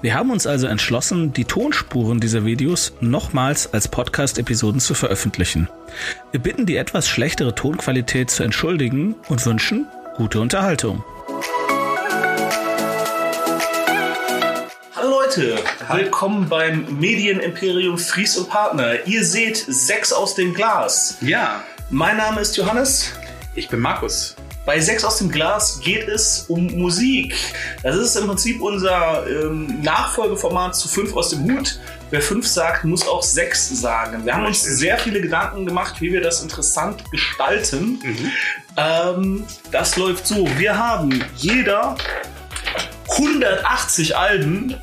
[0.00, 5.68] Wir haben uns also entschlossen, die Tonspuren dieser Videos nochmals als Podcast-Episoden zu veröffentlichen.
[6.30, 11.04] Wir bitten die etwas schlechtere Tonqualität zu entschuldigen und wünschen gute Unterhaltung.
[14.94, 15.56] Hallo Leute,
[15.92, 19.06] willkommen beim Medienimperium Fries und Partner.
[19.06, 21.18] Ihr seht sechs aus dem Glas.
[21.20, 21.62] Ja.
[21.90, 23.12] Mein Name ist Johannes.
[23.54, 24.36] Ich bin Markus.
[24.68, 27.34] Bei Sechs aus dem Glas geht es um Musik.
[27.82, 31.80] Das ist im Prinzip unser ähm, Nachfolgeformat zu Fünf aus dem Hut.
[32.10, 34.26] Wer fünf sagt, muss auch sechs sagen.
[34.26, 37.98] Wir haben uns sehr viele Gedanken gemacht, wie wir das interessant gestalten.
[38.02, 38.32] Mhm.
[38.76, 40.46] Ähm, das läuft so.
[40.58, 41.96] Wir haben jeder
[43.12, 44.76] 180 Alben,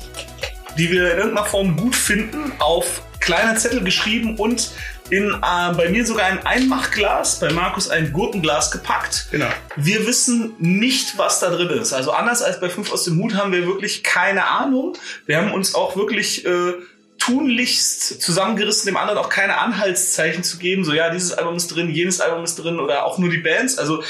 [0.76, 4.72] die wir in irgendeiner Form gut finden, auf kleine Zettel geschrieben und
[5.10, 9.28] in äh, bei mir sogar ein Einmachglas, bei Markus ein Gurkenglas gepackt.
[9.30, 9.48] Genau.
[9.76, 11.92] Wir wissen nicht, was da drin ist.
[11.92, 14.96] Also anders als bei fünf aus dem Hut haben wir wirklich keine Ahnung.
[15.26, 16.74] Wir haben uns auch wirklich äh,
[17.18, 20.84] tunlichst zusammengerissen, dem anderen auch keine Anhaltszeichen zu geben.
[20.84, 23.78] So ja, dieses Album ist drin, jenes Album ist drin oder auch nur die Bands.
[23.78, 24.02] Also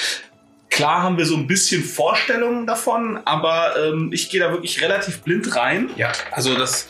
[0.77, 5.23] Klar haben wir so ein bisschen Vorstellungen davon, aber ähm, ich gehe da wirklich relativ
[5.23, 5.89] blind rein.
[5.97, 6.89] Ja, also das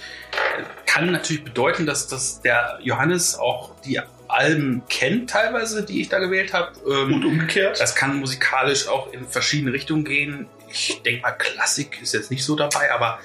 [0.86, 6.18] kann natürlich bedeuten, dass, dass der Johannes auch die Alben kennt teilweise, die ich da
[6.18, 6.72] gewählt habe.
[6.88, 7.80] Ähm, Und umgekehrt.
[7.80, 10.46] Das kann musikalisch auch in verschiedene Richtungen gehen.
[10.68, 13.20] Ich denke mal, Klassik ist jetzt nicht so dabei, aber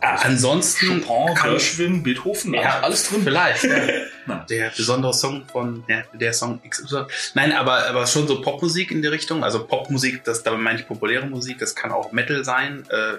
[0.00, 3.22] äh, ansonsten Chopin, kann Schwimmen, Beethoven, ja, alles drin.
[3.22, 3.64] Vielleicht.
[3.64, 3.78] ja.
[4.48, 7.06] Der besondere Song von ja, der Song XY.
[7.34, 9.42] Nein, aber, aber schon so Popmusik in die Richtung.
[9.42, 12.84] Also Popmusik, das, da meine ich populäre Musik, das kann auch Metal sein.
[12.88, 13.18] Äh,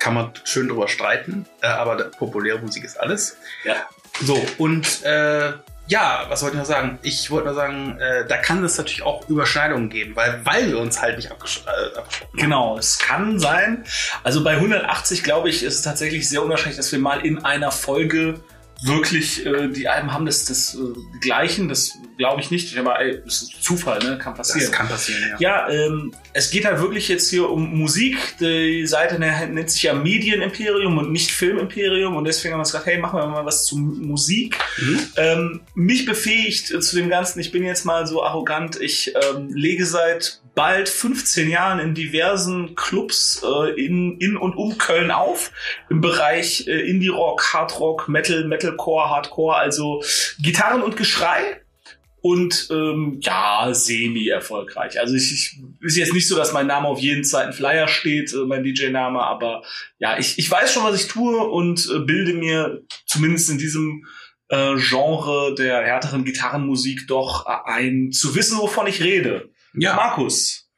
[0.00, 3.36] kann man schön drüber streiten, äh, aber populäre Musik ist alles.
[3.64, 3.76] Ja.
[4.20, 5.52] So, und äh,
[5.86, 6.98] ja, was wollte ich noch sagen?
[7.02, 10.78] Ich wollte nur sagen, äh, da kann es natürlich auch Überschneidungen geben, weil, weil wir
[10.78, 13.84] uns halt nicht abgesch äh, abgesprochen Genau, es kann sein.
[14.22, 17.72] Also bei 180, glaube ich, ist es tatsächlich sehr unwahrscheinlich, dass wir mal in einer
[17.72, 18.40] Folge
[18.82, 22.76] wirklich äh, die Alben haben das, das äh, gleichen, das glaube ich nicht.
[22.78, 24.18] Aber ey, das ist Zufall, ne?
[24.18, 24.60] Kann passieren.
[24.60, 25.66] Das kann passieren, ja.
[25.66, 28.16] Ja, ähm, es geht halt wirklich jetzt hier um Musik.
[28.40, 32.86] Die Seite nennt sich ja Medienimperium und nicht Filmimperium und deswegen haben wir uns gedacht,
[32.86, 34.58] hey, machen wir mal was zu Musik.
[34.78, 35.00] Mhm.
[35.16, 39.48] Ähm, mich befähigt äh, zu dem Ganzen, ich bin jetzt mal so arrogant, ich ähm,
[39.52, 45.52] lege seit bald 15 Jahren in diversen Clubs äh, in, in und um Köln auf.
[45.88, 50.02] Im Bereich äh, Indie-Rock, Hard-Rock, Metal, Metalcore, Hardcore, also
[50.42, 51.60] Gitarren und Geschrei.
[52.22, 55.00] Und ähm, ja, semi-erfolgreich.
[55.00, 58.34] Also ich, ich ist jetzt nicht so, dass mein Name auf jeden zweiten Flyer steht,
[58.34, 59.62] äh, mein DJ-Name, aber
[59.98, 64.04] ja, ich, ich weiß schon, was ich tue und äh, bilde mir zumindest in diesem
[64.50, 69.48] äh, Genre der härteren Gitarrenmusik doch äh, ein, zu wissen, wovon ich rede.
[69.74, 69.94] Ja.
[69.94, 70.68] Markus.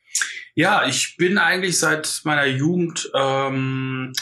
[0.55, 4.13] Ja, ich bin eigentlich seit meiner Jugend ähm,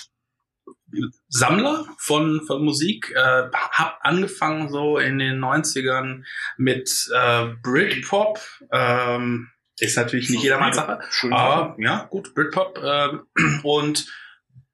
[1.29, 3.13] Sammler von, von Musik.
[3.15, 6.25] Äh, hab angefangen so in den 90ern
[6.57, 8.39] mit äh, Britpop.
[8.73, 11.01] Ähm, ist natürlich nicht jedermanns Sache.
[11.31, 12.79] Aber ja, gut, Britpop.
[12.79, 13.19] Äh,
[13.63, 14.07] und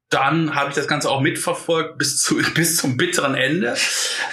[0.09, 3.75] dann habe ich das Ganze auch mitverfolgt bis zu bis zum bitteren Ende.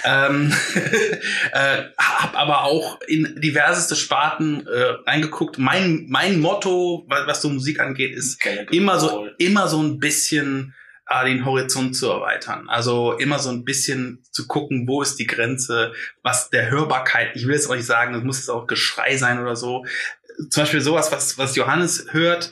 [0.03, 0.53] ähm,
[1.51, 5.57] äh, habe aber auch in diverseste Sparten äh, reingeguckt.
[5.57, 10.73] Mein mein Motto, was, was so Musik angeht, ist immer so immer so ein bisschen
[11.09, 12.69] äh, den Horizont zu erweitern.
[12.69, 15.91] Also immer so ein bisschen zu gucken, wo ist die Grenze,
[16.23, 17.35] was der Hörbarkeit.
[17.35, 19.85] Ich will jetzt auch nicht sagen, es muss jetzt auch Geschrei sein oder so.
[20.49, 22.51] Zum Beispiel sowas, was was Johannes hört.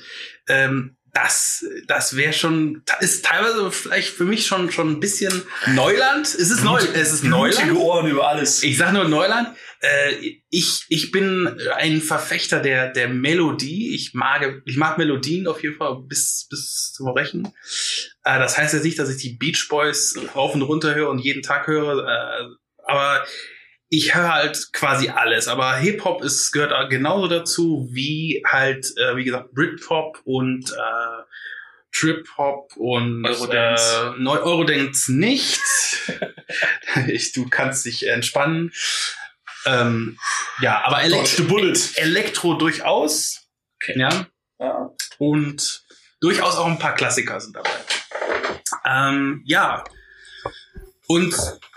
[0.49, 6.25] Ähm, das, das wäre schon, ist teilweise vielleicht für mich schon, schon ein bisschen Neuland.
[6.25, 7.71] Es ist neu, es ist Neuland.
[7.75, 8.63] Ohren über alles.
[8.63, 9.55] Ich sage nur Neuland.
[9.79, 13.93] Äh, ich, ich bin ein Verfechter der, der Melodie.
[13.93, 17.47] Ich mag, ich mag Melodien auf jeden Fall bis, bis zum Brechen.
[18.23, 21.19] Äh, das heißt jetzt nicht, dass ich die Beach Boys rauf und runter höre und
[21.19, 22.07] jeden Tag höre.
[22.07, 22.45] Äh,
[22.85, 23.23] aber
[23.93, 29.23] ich höre halt quasi alles, aber Hip-Hop ist, gehört genauso dazu wie halt, äh, wie
[29.23, 31.23] gesagt, Britpop und äh,
[31.91, 34.15] Trip-Hop und Eurodance.
[34.17, 35.61] Äh, Eurodance nicht.
[37.07, 38.71] ich, du kannst dich entspannen.
[39.67, 40.17] Ähm,
[40.59, 41.59] ja, aber Elektro,
[41.95, 43.47] Elektro durchaus.
[43.75, 43.99] Okay.
[43.99, 44.25] Ja.
[44.59, 44.89] ja.
[45.19, 45.83] Und
[46.19, 47.69] durchaus auch ein paar Klassiker sind dabei.
[48.85, 49.83] Ähm, ja,
[51.07, 51.35] Und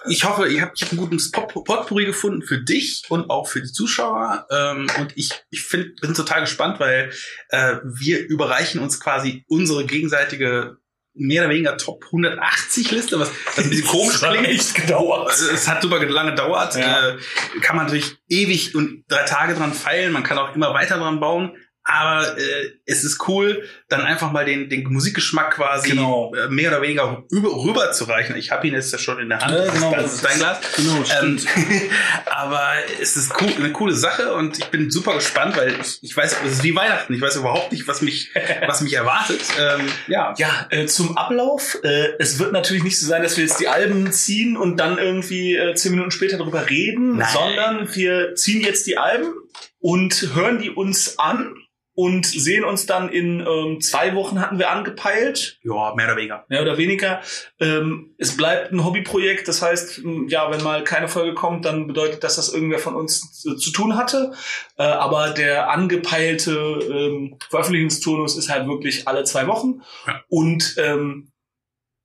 [0.08, 3.72] ich hoffe, ihr habt einen guten Pot Potpourri gefunden für dich und auch für die
[3.72, 4.46] Zuschauer.
[4.50, 7.10] Ähm, und ich, ich find, bin total gespannt, weil
[7.48, 10.76] äh, wir überreichen uns quasi unsere gegenseitige
[11.18, 14.46] mehr oder weniger Top 180 Liste, was, was ein bisschen komisch klingt.
[14.46, 15.32] echt gedauert.
[15.32, 16.76] Es hat super lange gedauert.
[16.76, 17.08] Ja.
[17.08, 17.16] Äh,
[17.62, 20.12] kann man natürlich ewig und drei Tage dran feilen.
[20.12, 21.56] Man kann auch immer weiter dran bauen.
[21.88, 26.34] Aber äh, es ist cool, dann einfach mal den, den Musikgeschmack quasi Genau.
[26.34, 28.36] äh, mehr oder weniger über, rüber zu reichen.
[28.36, 29.54] Ich habe ihn jetzt ja schon in der Hand.
[29.56, 29.94] Ja, genau.
[29.94, 30.58] Das ist dein Glas.
[30.74, 31.38] Genau, Ähm,
[32.26, 36.16] aber es ist cool, eine coole Sache und ich bin super gespannt, weil ich, ich
[36.16, 37.14] weiß, es ist wie Weihnachten.
[37.14, 38.32] Ich weiß überhaupt nicht, was mich,
[38.66, 39.40] was mich erwartet.
[39.60, 40.34] Ähm, ja.
[40.38, 41.78] Ja, äh, zum Ablauf.
[41.84, 44.98] Äh, es wird natürlich nicht so sein, dass wir jetzt die Alben ziehen und dann
[44.98, 47.28] irgendwie äh, zehn Minuten später darüber reden, Nein.
[47.32, 49.32] sondern wir ziehen jetzt die Alben
[49.78, 51.54] und hören die uns an
[51.96, 56.44] und sehen uns dann in ähm, zwei Wochen hatten wir angepeilt, Ja, mehr oder weniger.
[56.48, 57.20] mehr oder weniger.
[57.58, 62.22] Ähm, es bleibt ein Hobbyprojekt, das heißt, ja, wenn mal keine Folge kommt, dann bedeutet
[62.22, 64.32] das, dass irgendwer von uns zu, zu tun hatte.
[64.78, 69.80] Äh, aber der angepeilte ähm, Veröffentlichungsturnus ist halt wirklich alle zwei Wochen.
[70.06, 70.22] Ja.
[70.28, 71.32] Und ähm,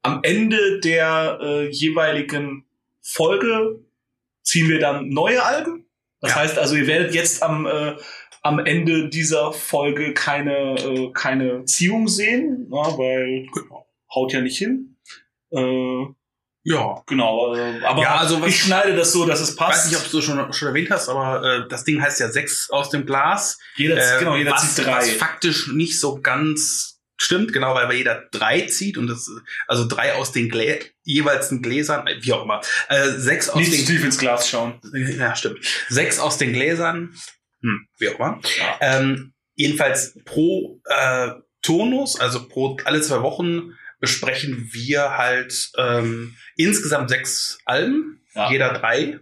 [0.04, 2.66] am Ende der äh, jeweiligen
[3.02, 3.80] Folge
[4.42, 5.86] ziehen wir dann neue Alben.
[6.22, 6.38] Das Ja.
[6.38, 7.96] heißt also, ihr werdet jetzt am äh,
[8.42, 13.48] am Ende dieser Folge keine äh, keine Ziehung sehen, ja, weil
[14.14, 14.98] haut ja nicht hin.
[15.52, 16.06] Äh,
[16.64, 17.02] Ja.
[17.08, 19.86] genau, äh, aber Ja, also was- ich schneide das so, dass es Ich passt.
[19.86, 22.70] weiß nicht, ob du schon, schon erwähnt hast, aber äh, das Ding heißt ja sechs
[22.70, 23.58] aus dem Glas.
[23.76, 24.98] jeder, Äh, genau, jeder was, zieht drei.
[24.98, 29.30] was faktisch nicht so ganz stimmt, genau, weil jeder drei zieht und das
[29.68, 32.62] also drei aus den Glä jeweils den Gläsern, äh, wie auch immer.
[32.90, 34.80] Äh, sechs aus Nicht den tief ins Glas schauen.
[35.18, 35.60] Ja, stimmt.
[35.90, 37.14] Sechs aus den Gläsern,
[37.62, 38.42] hm, wie auch immer.
[38.80, 41.32] Ähm, jedenfalls pro äh,
[41.62, 48.50] Turnus, also pro alle zwei Wochen besprechen wir halt ähm, insgesamt sechs Alben, Ja.
[48.52, 49.20] jeder drei.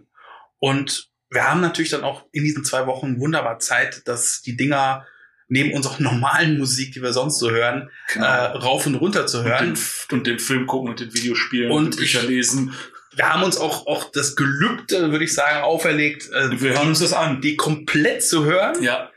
[0.58, 5.06] Und wir haben natürlich dann auch in diesen zwei Wochen wunderbar Zeit, dass die Dinger
[5.48, 9.44] neben unserer normalen Musik, die wir sonst so hören, äh, rauf und runter zu und,
[9.44, 9.78] den, hören.
[10.12, 12.74] und den Film gucken und den Videospielen Und und Bücher ich- lesen.
[13.14, 17.00] Wir haben uns auch, auch das Gelübde, würde ich sagen, auferlegt, äh, Wir hören uns
[17.00, 17.40] das an.
[17.40, 18.82] die komplett zu hören.
[18.82, 19.10] Ja.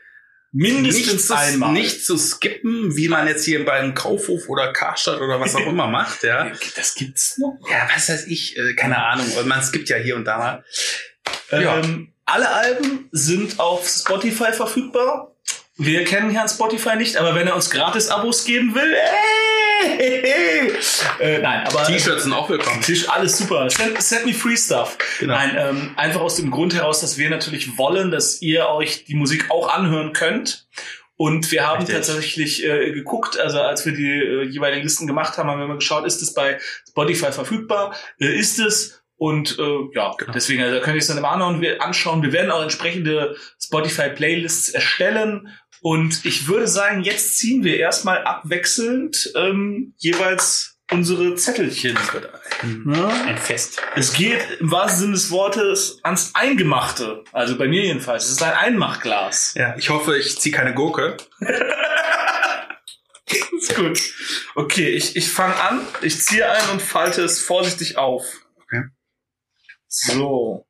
[0.56, 1.72] Mindestens nicht zu, einmal.
[1.72, 5.88] nicht zu skippen, wie man jetzt hier beim Kaufhof oder Karstadt oder was auch immer
[5.88, 6.52] macht, ja.
[6.76, 7.58] Das gibt's noch.
[7.68, 9.26] Ja, was weiß ich, äh, keine Ahnung.
[9.46, 10.64] Man skippt ja hier und da mal.
[11.50, 11.78] Ja.
[11.78, 15.34] Ähm, alle Alben sind auf Spotify verfügbar.
[15.76, 18.98] Wir kennen Herrn Spotify nicht, aber wenn er uns gratis Abos geben will, äh,
[21.20, 22.80] äh, nein, aber T-Shirts sind auch willkommen.
[22.82, 23.68] Tisch, alles super.
[23.70, 24.96] Send, send me free stuff.
[25.20, 25.34] Genau.
[25.34, 29.14] Nein, ähm, einfach aus dem Grund heraus, dass wir natürlich wollen, dass ihr euch die
[29.14, 30.66] Musik auch anhören könnt.
[31.16, 31.94] Und wir haben Richtig.
[31.94, 35.76] tatsächlich äh, geguckt, also als wir die äh, jeweiligen Listen gemacht haben, haben wir mal
[35.76, 36.58] geschaut, ist es bei
[36.88, 37.94] Spotify verfügbar?
[38.18, 39.00] Äh, ist es?
[39.16, 39.62] Und äh,
[39.94, 40.32] ja, Genau.
[40.32, 42.22] deswegen, also, da könnt ihr es dann immer anhören, wir anschauen.
[42.22, 45.48] Wir werden auch entsprechende Spotify-Playlists erstellen.
[45.84, 51.98] Und ich würde sagen, jetzt ziehen wir erstmal abwechselnd ähm, jeweils unsere Zettelchen.
[52.86, 53.08] Ja?
[53.26, 53.82] Ein Fest.
[53.94, 57.22] Es geht im wahrsten Sinne des Wortes ans Eingemachte.
[57.32, 58.24] Also bei mir jedenfalls.
[58.24, 59.52] Es ist ein Einmachglas.
[59.56, 61.18] Ja, ich hoffe, ich ziehe keine Gurke.
[63.26, 64.00] ist gut.
[64.54, 65.82] Okay, ich, ich fange an.
[66.00, 68.24] Ich ziehe ein und falte es vorsichtig auf.
[68.56, 68.84] Okay.
[69.86, 70.66] So.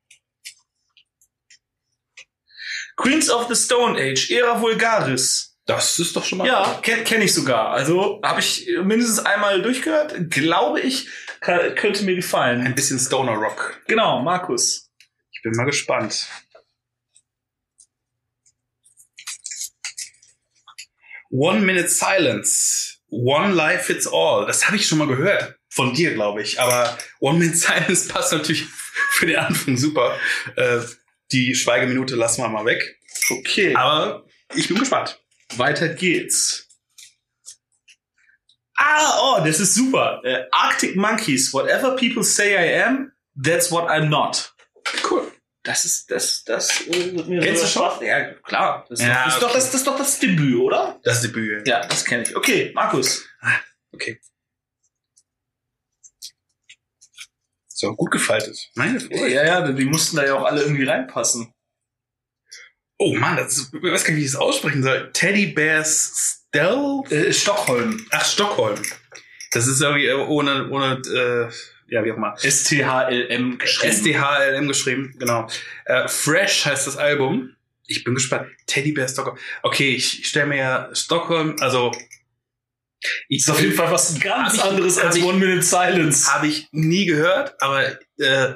[2.95, 5.55] Queens of the Stone Age, Era Vulgaris.
[5.65, 6.47] Das ist doch schon mal.
[6.47, 7.71] Ja, kenne kenn ich sogar.
[7.71, 10.29] Also habe ich mindestens einmal durchgehört.
[10.29, 11.09] Glaube ich,
[11.41, 12.61] kann, könnte mir gefallen.
[12.61, 13.81] Ein bisschen Stoner Rock.
[13.87, 14.91] Genau, Markus.
[15.33, 16.27] Ich bin mal gespannt.
[21.31, 22.99] One Minute Silence.
[23.09, 24.45] One Life Fits All.
[24.45, 25.55] Das habe ich schon mal gehört.
[25.69, 26.59] Von dir, glaube ich.
[26.59, 28.65] Aber One Minute Silence passt natürlich
[29.11, 30.15] für den Anfang super.
[30.55, 30.79] Äh,
[31.31, 32.99] die Schweigeminute lassen wir mal weg.
[33.29, 33.75] Okay.
[33.75, 35.19] Aber ich bin gespannt.
[35.55, 36.67] Weiter geht's.
[38.77, 40.21] Ah, oh, das ist super.
[40.23, 41.53] Äh, Arctic Monkeys.
[41.53, 44.53] Whatever people say I am, that's what I'm not.
[45.09, 45.31] Cool.
[45.63, 46.85] Das ist das das.
[46.87, 48.05] Äh, wird mir Kennst du schon?
[48.05, 48.85] Ja, klar.
[48.89, 49.53] Das ist, Ja, doch, das, ist doch, okay.
[49.55, 50.99] das, das ist doch das Debüt, oder?
[51.03, 51.67] Das Debüt.
[51.67, 52.35] Ja, das kenne ich.
[52.35, 53.25] Okay, Markus.
[53.91, 54.19] Okay.
[57.77, 58.71] So, gut gefaltet.
[58.75, 59.33] Meine Freude.
[59.33, 61.51] Ja, ja, die mussten da ja auch alle irgendwie reinpassen.
[62.97, 65.11] Oh Mann, das ist, ich weiß gar nicht, wie ich das aussprechen soll.
[65.11, 67.01] Teddy Bears Stell?
[67.09, 68.07] Äh, Stockholm.
[68.11, 68.81] Ach, Stockholm.
[69.51, 72.37] Das ist irgendwie äh, ohne, ohne, äh, ja, wie auch immer.
[72.41, 73.93] S-T-H-L-M geschrieben.
[73.93, 75.49] SDHLM geschrieben, genau.
[75.83, 77.57] Äh, Fresh heißt das Album.
[77.87, 78.47] Ich bin gespannt.
[78.67, 79.37] Teddy Bear Stockholm.
[79.63, 81.91] Okay, ich stelle mir ja Stockholm, also
[83.29, 86.33] Ich, ist auf jeden Fall was ganz ich, anderes als One Minute Silence.
[86.33, 87.83] Habe ich nie gehört, aber
[88.17, 88.53] äh,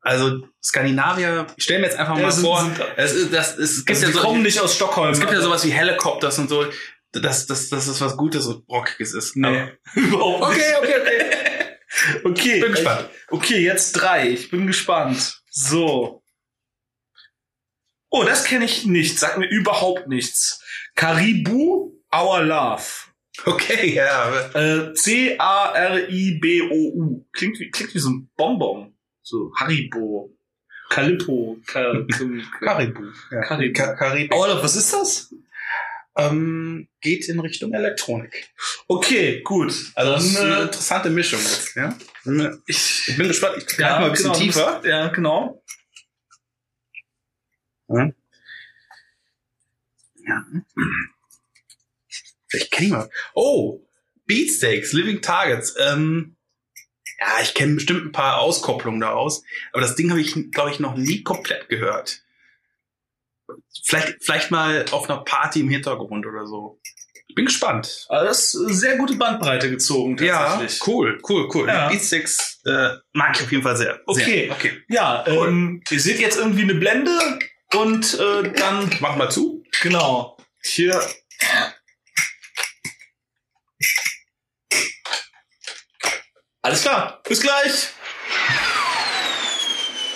[0.00, 3.58] also Skandinavier, ich stelle mir jetzt einfach ja, mal sind, vor, sind, es, ist, das,
[3.58, 5.12] es gibt also ja so, kommen nicht aus Stockholm.
[5.12, 6.66] Es gibt ja sowas wie Helicopters und so,
[7.12, 9.36] dass, dass das was Gutes und Brockiges ist.
[9.36, 10.60] Nee, überhaupt nicht.
[10.60, 11.38] Okay, okay, okay.
[12.24, 13.10] okay, bin gespannt.
[13.28, 14.28] okay, jetzt drei.
[14.28, 15.42] Ich bin gespannt.
[15.50, 16.22] So.
[18.10, 19.18] Oh, das kenne ich nicht.
[19.18, 20.62] Sagt mir überhaupt nichts.
[20.94, 22.82] Caribou Our Love.
[23.44, 24.50] Okay, ja.
[24.54, 25.36] Äh, C-A-R-I-B-O-U.
[27.32, 28.94] Klingt wie, klingt wie so ein Bonbon.
[29.22, 30.34] So Haribo.
[30.88, 31.58] Calippo.
[31.66, 32.06] Caribou.
[33.30, 33.42] Ja.
[33.42, 33.72] Caribou.
[33.72, 34.36] Caribou.
[34.36, 35.34] Oh, was ist das?
[36.16, 38.50] Ähm, geht in Richtung Elektronik.
[38.88, 39.72] Okay, gut.
[39.94, 41.96] Also das ist eine interessante Mischung jetzt, ja?
[42.66, 43.58] Ich, ich bin gespannt.
[43.58, 44.82] Ich ja, mal ein bisschen genau, tiefer.
[44.84, 45.62] Ja, genau.
[47.88, 48.10] Ja.
[50.26, 50.44] ja.
[52.48, 53.10] Vielleicht kenne ich mal.
[53.34, 53.80] Oh,
[54.26, 55.74] Beatsteaks, Living Targets.
[55.78, 56.36] Ähm,
[57.18, 60.78] ja, ich kenne bestimmt ein paar Auskopplungen daraus, aber das Ding habe ich, glaube ich,
[60.78, 62.22] noch nie komplett gehört.
[63.84, 66.80] Vielleicht, vielleicht mal auf einer Party im Hintergrund oder so.
[67.26, 68.06] Ich bin gespannt.
[68.08, 70.78] Also das ist sehr gute Bandbreite gezogen, tatsächlich.
[70.78, 71.68] Ja, cool, cool, cool.
[71.68, 71.88] Ja.
[71.88, 74.00] Beatsticks äh, mag ich auf jeden Fall sehr.
[74.06, 74.52] Okay, sehr.
[74.52, 74.82] okay.
[74.88, 75.48] Ja, cool.
[75.48, 77.18] ähm, ihr seht jetzt irgendwie eine Blende
[77.74, 78.90] und äh, dann...
[79.00, 79.62] Mach mal zu.
[79.82, 80.36] Genau.
[80.62, 81.00] Hier
[86.62, 87.88] Alles klar, bis gleich.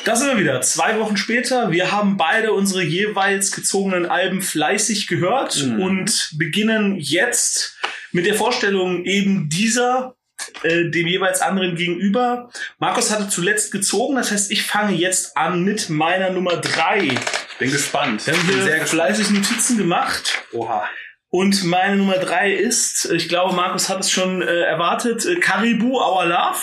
[0.05, 0.61] Da sind wir wieder.
[0.63, 1.71] Zwei Wochen später.
[1.71, 5.81] Wir haben beide unsere jeweils gezogenen Alben fleißig gehört mhm.
[5.81, 7.79] und beginnen jetzt
[8.11, 10.17] mit der Vorstellung eben dieser
[10.65, 12.51] äh, dem jeweils anderen gegenüber.
[12.79, 17.05] Markus hatte zuletzt gezogen, das heißt, ich fange jetzt an mit meiner Nummer drei.
[17.53, 18.27] Ich bin gespannt.
[18.27, 20.43] Wir haben hier sehr fleißig Notizen gemacht.
[20.53, 20.89] Oha.
[21.35, 25.99] Und meine Nummer drei ist, ich glaube, Markus hat es schon äh, erwartet, äh, Caribou
[25.99, 26.59] Our Love.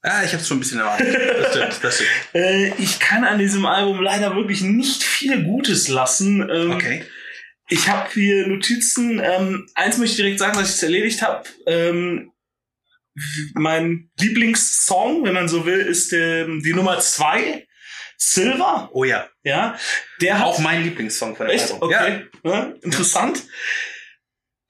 [0.00, 1.14] Ah, ich habe es schon ein bisschen erwartet.
[1.14, 2.10] Das stimmt, das stimmt.
[2.34, 6.48] äh, ich kann an diesem Album leider wirklich nicht viel Gutes lassen.
[6.48, 7.04] Ähm, okay.
[7.68, 9.20] Ich habe hier Notizen.
[9.22, 11.44] Ähm, eins möchte ich direkt sagen, dass ich es erledigt habe.
[11.66, 12.32] Ähm,
[13.52, 17.66] mein Lieblingssong, wenn man so will, ist ähm, die Nummer zwei.
[18.16, 18.88] Silver.
[18.94, 19.28] Oh ja.
[19.42, 19.78] Ja.
[20.22, 21.72] Der hat auch mein Lieblingssong von der Echt?
[21.72, 21.88] Album.
[21.90, 22.26] Okay.
[22.42, 22.50] Ja.
[22.50, 23.36] Ja, interessant.
[23.36, 23.44] Ja.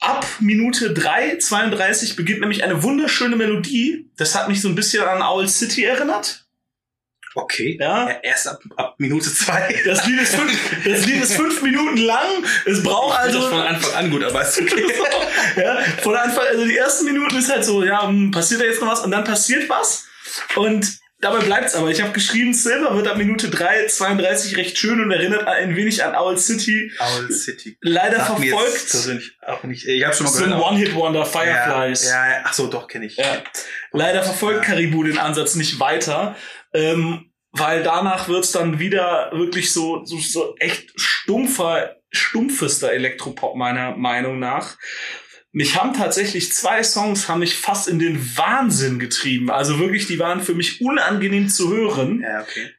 [0.04, 4.10] Ab Minute 3, 32 beginnt nämlich eine wunderschöne Melodie.
[4.18, 6.44] Das hat mich so ein bisschen an Owl City erinnert.
[7.34, 7.78] Okay.
[7.80, 8.10] Ja.
[8.10, 9.82] ja erst ab, ab Minute 2.
[9.86, 12.26] Das Lied ist fünf, das Lied ist fünf Minuten lang.
[12.66, 13.40] Es braucht also.
[13.40, 14.84] Das von Anfang an gut, aber ist okay.
[15.56, 18.82] ja, von Anfang, also die ersten Minuten ist halt so, ja, hm, passiert da jetzt
[18.82, 20.06] noch was und dann passiert was.
[20.56, 21.90] Und Dabei bleibt's aber.
[21.90, 26.04] Ich habe geschrieben, Silver wird ab Minute 3, 32 recht schön und erinnert ein wenig
[26.04, 26.92] an Owl City.
[26.98, 27.78] Owl City.
[27.80, 28.90] Leider Sag verfolgt.
[28.90, 29.86] persönlich auch nicht.
[29.86, 32.10] Ich habe schon mal so ein One-Hit-Wonder, Fireflies.
[32.10, 33.16] Ja, ja, ach so, doch, kenne ich.
[33.16, 33.42] Ja.
[33.92, 34.74] Leider verfolgt ja.
[34.74, 36.36] Caribou den Ansatz nicht weiter.
[36.74, 43.96] Ähm, weil danach wird's dann wieder wirklich so, so, so echt stumpfer, stumpfester Elektropop meiner
[43.96, 44.76] Meinung nach
[45.54, 49.52] mich haben tatsächlich zwei Songs haben mich fast in den Wahnsinn getrieben.
[49.52, 52.20] Also wirklich, die waren für mich unangenehm zu hören.
[52.20, 52.70] Ja, okay.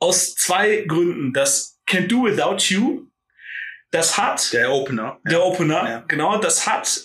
[0.00, 1.32] Aus zwei Gründen.
[1.32, 3.06] Das Can't Do Without You,
[3.92, 5.20] das hat der Opener.
[5.24, 5.44] Der ja.
[5.44, 6.04] Opener, ja.
[6.08, 7.00] genau, das hat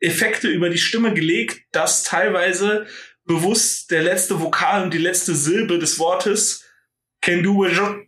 [0.00, 2.86] Effekte über die Stimme gelegt, dass teilweise
[3.24, 6.64] bewusst der letzte Vokal und die letzte Silbe des Wortes
[7.22, 8.06] Can Do Without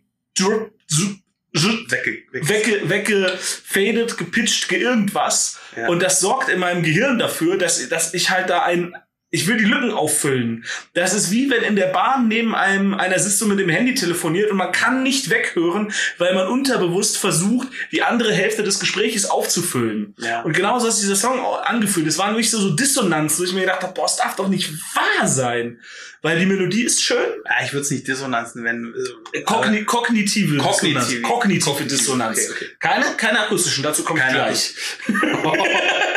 [1.89, 5.59] wegge, wegge, weggefadet, gepitcht, ge irgendwas.
[5.87, 8.95] Und das sorgt in meinem Gehirn dafür, dass, dass ich halt da ein,
[9.35, 10.63] ich will die Lücken auffüllen.
[10.93, 13.93] Das ist wie wenn in der Bahn neben einem einer sitzt und mit dem Handy
[13.93, 19.25] telefoniert und man kann nicht weghören, weil man unterbewusst versucht, die andere Hälfte des Gesprächs
[19.25, 20.15] aufzufüllen.
[20.19, 20.41] Ja.
[20.43, 22.07] Und genauso hat sich dieser Song angefühlt.
[22.07, 24.47] Es war nämlich so, so Dissonanz, wo ich mir gedacht habe, boah, es darf doch
[24.47, 25.79] nicht wahr sein.
[26.21, 27.17] Weil die Melodie ist schön.
[27.43, 28.95] Ja, ich würde es nicht Dissonanz nennen.
[29.33, 31.21] Äh, Kogni kognitive, kognitive Dissonanz.
[31.21, 32.37] Kognitive, kognitive Dissonanz.
[32.37, 32.65] Okay, okay.
[32.79, 34.73] Keine, keine akustischen, dazu komme ich gleich.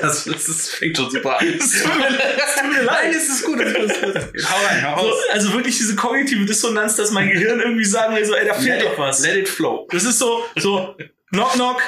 [0.00, 1.46] Das, das, das fängt schon super an.
[1.46, 2.86] Es tut mir, leid.
[2.86, 3.60] Nein, es ist gut.
[3.60, 4.50] Es ist gut.
[4.50, 8.24] Hau rein, hau so, also wirklich diese kognitive Dissonanz, dass mein Gehirn irgendwie sagen will,
[8.24, 9.20] so, ey, da fehlt doch was.
[9.24, 9.86] Let it flow.
[9.90, 10.96] Das ist so, so,
[11.30, 11.82] knock, knock.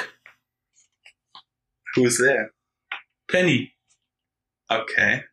[1.95, 2.51] Who's there?
[3.27, 3.73] Penny.
[4.67, 5.25] Okay.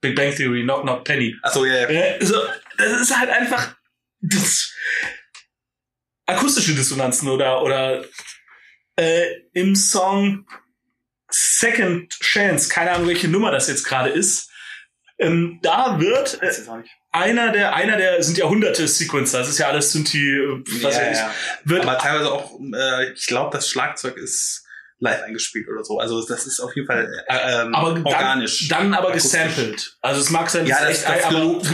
[0.00, 1.34] Big Bang Theory, Knock Knock Penny.
[1.42, 2.16] Achso, ja, ja.
[2.16, 2.36] Äh, so,
[2.76, 3.74] das ist halt einfach
[4.20, 4.72] das,
[6.26, 8.04] akustische Dissonanzen oder, oder
[8.96, 10.46] äh, im Song
[11.58, 14.50] Second Chance, keine Ahnung, welche Nummer das jetzt gerade ist.
[15.18, 16.52] Ähm, da wird äh,
[17.10, 20.96] einer der, einer der sind ja hunderte Sequencer, das ist ja alles Synthi, äh, was
[20.96, 21.34] ja, ja.
[21.64, 24.64] Wird Aber teilweise auch, äh, ich glaube, das Schlagzeug ist
[24.98, 25.98] live eingespielt oder so.
[25.98, 28.68] Also das ist auf jeden Fall äh, ähm, aber organisch.
[28.68, 29.96] Dann, dann aber gesampelt.
[30.02, 31.66] Also es mag sein, ja, dass das, echt das aber gelobt.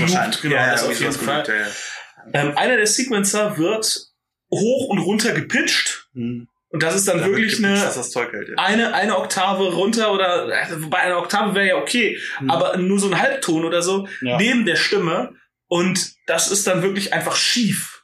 [0.43, 1.43] Genau, ja, ja, das auf jeden Fall.
[1.43, 2.41] gelobt, ja.
[2.41, 4.13] Ähm, einer der Sequencer wird
[4.53, 6.09] hoch und runter gepitcht.
[6.15, 6.47] Hm.
[6.73, 8.55] Und das ist dann Damit wirklich eine, dass das Zeug hält, ja.
[8.57, 12.51] eine, eine Oktave runter oder also bei einer Oktave wäre ja okay, Hm.
[12.51, 14.39] aber nur so ein Halbton oder so Ja.
[14.39, 15.35] neben der Stimme
[15.69, 18.03] und das ist dann wirklich einfach schief.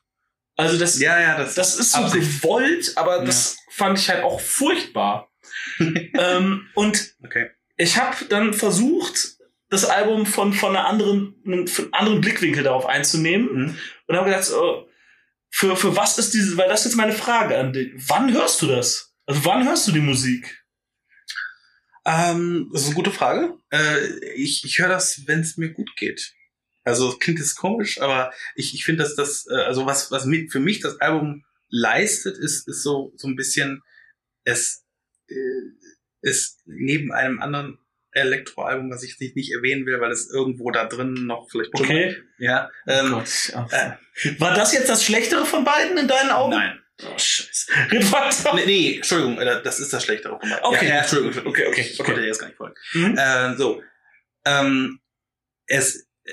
[0.57, 2.43] Also das, ja, ja, das, das ist so Absicht.
[2.43, 5.31] gewollt, aber das fand ich halt auch furchtbar.
[5.79, 7.51] ähm, und Okay.
[7.77, 9.37] ich habe dann versucht,
[9.71, 13.79] das Album von, von, einer anderen, von einem anderen Blickwinkel darauf einzunehmen Mhm.
[14.09, 14.88] und habe gedacht, so,
[15.51, 17.93] für, für was ist dieses, weil das ist jetzt meine Frage an dich.
[18.09, 19.15] Wann hörst du das?
[19.27, 20.65] Also wann hörst du die Musik?
[22.05, 23.59] Ähm, das ist eine gute Frage.
[23.71, 26.33] Äh, ich ich höre das, wenn es mir gut geht.
[26.85, 30.49] Also klingt jetzt komisch, aber ich, ich finde, dass das, äh, also was, was mi-
[30.49, 33.83] für mich das Album leistet, ist, ist so, so ein bisschen,
[34.45, 34.87] es
[35.29, 35.35] äh,
[36.23, 37.79] ist neben einem anderen
[38.13, 42.17] Elektroalbum, was ich nicht, nicht erwähnen will, weil es irgendwo da drin noch vielleicht Okay.
[42.39, 42.71] Ja.
[42.87, 43.69] Ähm, Gott, ja.
[43.71, 46.51] äh, War das jetzt das Schlechtere von beiden in deinen Augen?
[46.51, 46.81] nein.
[47.01, 47.71] Oh, Scheiße.
[48.55, 50.65] Nee, nee, Entschuldigung, äh, das ist das Schlechtere von beiden.
[50.65, 50.89] Okay.
[50.89, 51.53] Ja, ja, Entschuldigung, Entschuldigung.
[51.53, 52.03] Okay, okay, Ich okay.
[52.07, 52.75] konnte dir jetzt gar nicht folgen.
[52.95, 53.17] Mhm.
[53.17, 53.83] Äh, so.
[54.45, 55.01] Ähm,
[55.67, 56.33] es, äh,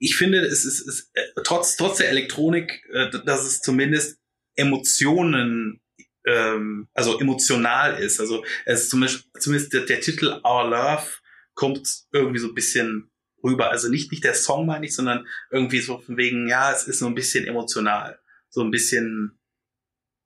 [0.00, 4.18] ich finde, es ist, es, äh, trotz, trotz der Elektronik, äh, dass es zumindest
[4.56, 5.80] Emotionen,
[6.28, 8.20] ähm, also emotional ist.
[8.20, 11.06] Also es ist zumindest, zumindest der, der Titel Our Love
[11.54, 13.10] kommt irgendwie so ein bisschen
[13.42, 13.70] rüber.
[13.70, 16.98] Also nicht, nicht der Song meine ich, sondern irgendwie so von wegen, ja, es ist
[16.98, 18.18] so ein bisschen emotional.
[18.50, 19.38] So ein bisschen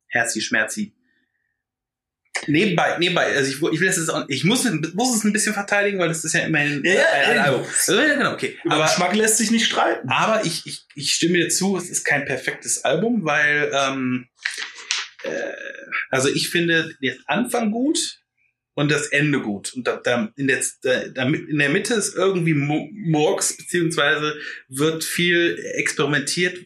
[0.08, 0.94] herzi, schmerzi.
[2.48, 5.54] Nebenbei, nebenbei, also ich, ich will das jetzt auch, ich muss, muss es ein bisschen
[5.54, 7.42] verteidigen, weil das ist ja immerhin Ja, ja, ein, ein ja.
[7.44, 7.62] Album.
[7.62, 8.58] Also, ja, genau, okay.
[8.64, 10.08] Über Aber, Geschmack lässt sich nicht streiten.
[10.08, 14.28] aber ich, ich, ich stimme dir zu, es ist kein perfektes Album, weil, ähm,
[15.24, 15.52] äh,
[16.10, 18.20] also ich finde den Anfang gut
[18.74, 19.74] und das Ende gut.
[19.74, 24.34] Und da, da, in, der, da, in der Mitte ist irgendwie Mu- Murks, beziehungsweise
[24.68, 26.58] wird viel experimentiert,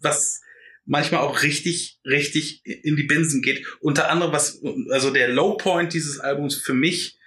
[0.00, 0.40] was
[0.84, 3.66] manchmal auch richtig, richtig in die Binsen geht.
[3.80, 7.18] Unter anderem, was, also der Low Point dieses Albums für mich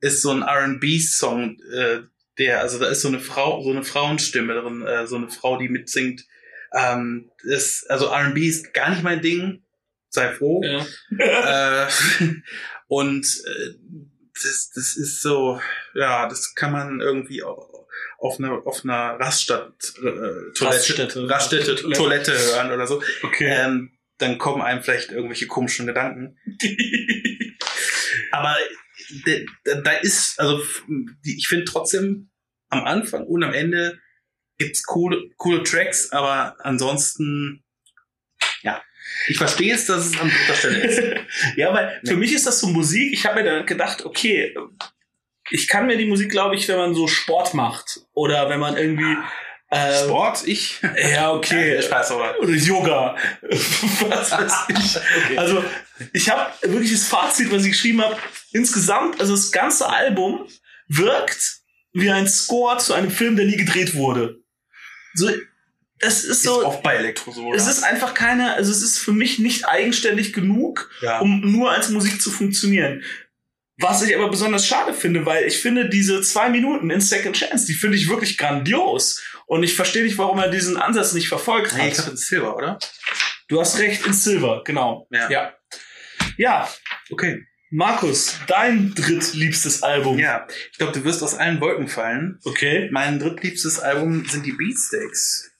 [0.00, 2.00] ist so ein R&B-Song, äh,
[2.38, 5.56] der, also da ist so eine Frau, so eine Frauenstimme drin, äh, so eine Frau,
[5.58, 6.24] die mitsingt.
[6.72, 9.62] Ähm, das, also R&B ist gar nicht mein Ding.
[10.14, 10.62] Sei froh.
[10.62, 11.84] Ja.
[11.84, 11.88] äh,
[12.86, 13.74] und äh,
[14.32, 15.60] das, das ist so,
[15.94, 17.86] ja, das kann man irgendwie au-
[18.18, 21.28] auf einer auf einer Raststadt äh, Toilette, Raststätte.
[21.28, 21.98] Raststätte Toilette.
[22.00, 23.02] Toilette hören oder so.
[23.22, 23.48] Okay.
[23.48, 26.38] Ähm, dann kommen einem vielleicht irgendwelche komischen Gedanken.
[28.32, 28.56] Aber
[29.64, 30.62] da, da- ist, also
[31.24, 32.30] ich finde trotzdem
[32.68, 33.98] am Anfang und am Ende
[34.58, 37.64] gibt's coole, coole Tracks, aber ansonsten,
[38.62, 38.80] ja.
[39.28, 41.02] Ich verstehe es, dass es an dritter Stelle ist.
[41.56, 43.12] ja, weil für mich ist das so Musik.
[43.12, 44.54] Ich habe mir dann gedacht, okay,
[45.50, 48.76] ich kann mir die Musik, glaube ich, wenn man so Sport macht oder wenn man
[48.76, 49.16] irgendwie
[49.70, 50.80] äh, Sport, ich.
[50.96, 51.82] Ja, okay.
[51.82, 52.38] Spaß, aber.
[52.40, 53.16] Oder Yoga.
[53.42, 55.00] Was weiß ich.
[55.24, 55.38] Okay.
[55.38, 55.64] Also,
[56.12, 58.16] ich habe wirklich das Fazit, was ich geschrieben habe.
[58.52, 60.46] Insgesamt, also das ganze Album
[60.88, 61.60] wirkt
[61.92, 64.40] wie ein Score zu einem Film, der nie gedreht wurde.
[65.14, 65.30] So,
[66.04, 66.64] das ist Ist so.
[66.64, 67.52] oft bei Elektro so.
[67.54, 71.20] es ist einfach keine, also es ist für mich nicht eigenständig genug, ja.
[71.20, 73.02] um nur als Musik zu funktionieren.
[73.78, 77.66] Was ich aber besonders schade finde, weil ich finde diese zwei Minuten in Second Chance,
[77.66, 79.20] die finde ich wirklich grandios.
[79.46, 81.78] Und ich verstehe nicht, warum er diesen Ansatz nicht verfolgt hat.
[81.78, 82.78] nee, ich glaube, das ist Silber, oder?
[83.48, 85.08] Du hast recht, in Silver, genau.
[85.10, 85.28] Ja.
[85.28, 85.54] Ja,
[86.36, 86.68] ja
[87.10, 87.44] Okay.
[87.70, 90.18] Markus, dein drittliebstes Album.
[90.18, 92.38] Ja, ich glaube, du wirst aus allen Wolken fallen.
[92.44, 92.88] Okay.
[92.92, 95.50] Mein drittliebstes Album sind die Beatsteaks.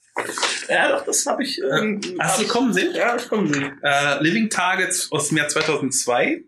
[0.69, 1.59] Ja, doch, das habe ich.
[1.61, 2.95] Ähm, Hast du kommen sehen?
[2.95, 3.79] Ja, ich kommen sehen.
[3.83, 6.43] Äh, Living Targets aus dem Jahr 2002.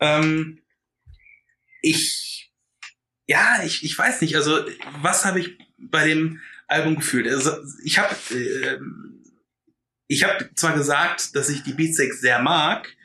[0.00, 0.62] Ähm,
[1.82, 2.52] ich,
[3.26, 4.64] ja, ich, ich weiß nicht, also
[5.02, 7.28] was habe ich bei dem Album gefühlt?
[7.28, 7.52] Also,
[7.82, 8.78] ich habe äh,
[10.10, 12.96] ich habe zwar gesagt, dass ich die Beatsteaks sehr mag,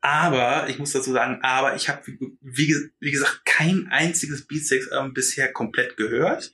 [0.00, 2.02] aber ich muss dazu sagen, aber ich habe
[2.40, 6.52] wie, wie gesagt kein einziges Beatsteaks Album bisher komplett gehört.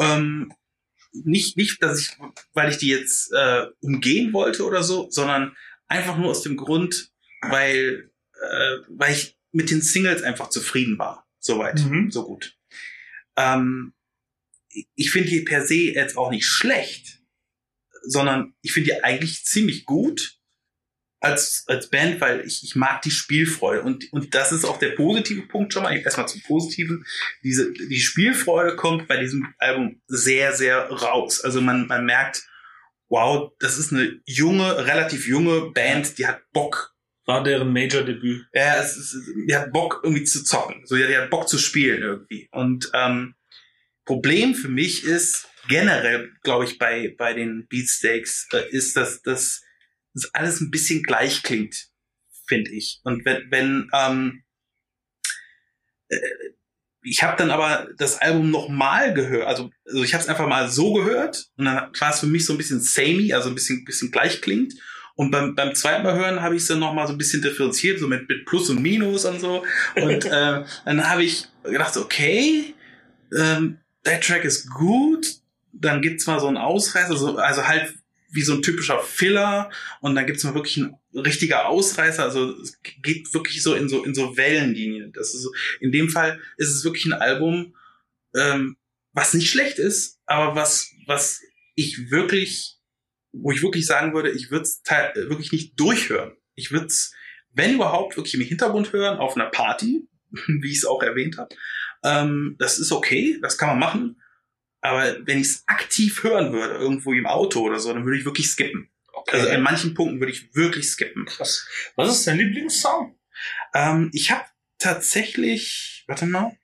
[0.00, 0.52] Ähm,
[1.12, 2.10] nicht, nicht, dass ich,
[2.52, 7.10] weil ich die jetzt äh, umgehen wollte oder so, sondern einfach nur aus dem Grund,
[7.42, 11.26] weil, äh, weil ich mit den Singles einfach zufrieden war.
[11.40, 12.10] Soweit, Mhm.
[12.10, 12.56] so gut.
[13.36, 13.94] Ähm,
[14.94, 17.22] ich finde die per se jetzt auch nicht schlecht,
[18.02, 20.37] sondern ich finde die eigentlich ziemlich gut
[21.20, 23.82] als, als Band, weil ich, ich mag die Spielfreude.
[23.82, 25.96] Und, und das ist auch der positive Punkt schon mal.
[25.96, 27.04] Erstmal zum Positiven.
[27.42, 31.40] Diese, die Spielfreude kommt bei diesem Album sehr, sehr raus.
[31.40, 32.46] Also man, man merkt,
[33.08, 36.94] wow, das ist eine junge, relativ junge Band, die hat Bock,
[37.26, 38.46] War deren Major-Debüt.
[38.52, 39.16] Ja, es ist,
[39.48, 40.82] die hat Bock irgendwie zu zocken.
[40.86, 42.48] So, die, die hat Bock zu spielen irgendwie.
[42.52, 43.34] Und ähm,
[44.04, 49.62] Problem für mich ist generell, glaube ich, bei bei den Beatsteaks äh, ist, dass das
[50.22, 51.88] das alles ein bisschen gleich klingt,
[52.46, 53.00] finde ich.
[53.04, 54.42] Und wenn wenn ähm,
[56.08, 56.18] äh,
[57.02, 60.48] ich habe dann aber das Album noch mal gehört, also, also ich habe es einfach
[60.48, 63.54] mal so gehört und dann war es für mich so ein bisschen samey, also ein
[63.54, 64.74] bisschen bisschen gleich klingt.
[65.14, 67.42] Und beim, beim zweiten Mal hören habe ich es dann noch mal so ein bisschen
[67.42, 69.64] differenziert, so mit, mit Plus und Minus und so.
[69.96, 72.74] Und äh, dann habe ich gedacht, okay,
[73.36, 75.26] ähm, der Track ist gut,
[75.72, 77.94] dann gibt's mal so einen Ausreißer, so, also halt
[78.30, 82.80] wie so ein typischer Filler und dann gibt's mal wirklich ein richtiger Ausreißer, also es
[82.82, 85.12] geht wirklich so in so in so Wellenlinien.
[85.12, 87.74] Das ist so, in dem Fall ist es wirklich ein Album,
[88.34, 88.76] ähm,
[89.12, 91.40] was nicht schlecht ist, aber was was
[91.74, 92.76] ich wirklich,
[93.32, 94.82] wo ich wirklich sagen würde, ich würde es
[95.14, 96.36] wirklich nicht durchhören.
[96.54, 97.14] Ich würde es,
[97.52, 100.06] wenn überhaupt, wirklich im Hintergrund hören auf einer Party,
[100.46, 101.54] wie ich es auch erwähnt habe.
[102.04, 104.22] Ähm, das ist okay, das kann man machen.
[104.88, 108.24] Aber wenn ich es aktiv hören würde, irgendwo im Auto oder so, dann würde ich
[108.24, 108.88] wirklich skippen.
[109.12, 109.36] Okay.
[109.36, 111.26] Also in manchen Punkten würde ich wirklich skippen.
[111.26, 111.68] Krass.
[111.96, 113.18] Was ist dein Lieblingssong?
[113.74, 114.46] Ähm, ich habe
[114.78, 116.56] tatsächlich, warte mal,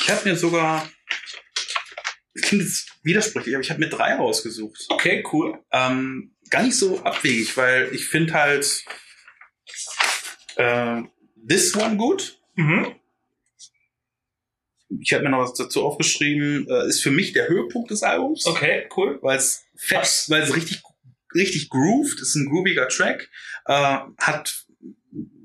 [0.00, 0.90] ich habe mir sogar,
[2.34, 4.86] das klingt jetzt widersprüchlich, aber ich habe mir drei rausgesucht.
[4.88, 5.62] Okay, cool.
[5.70, 8.84] Ähm, gar nicht so abwegig, weil ich finde halt
[10.56, 11.02] äh,
[11.48, 12.40] This One gut.
[12.56, 12.96] Mhm.
[15.00, 16.66] Ich habe mir noch was dazu aufgeschrieben.
[16.68, 19.18] Äh, ist für mich der Höhepunkt des Albums, Okay, cool.
[19.22, 20.82] weil es fett, weil es richtig
[21.34, 22.20] richtig grooved.
[22.20, 23.28] Ist ein grooviger Track.
[23.66, 24.64] Äh, hat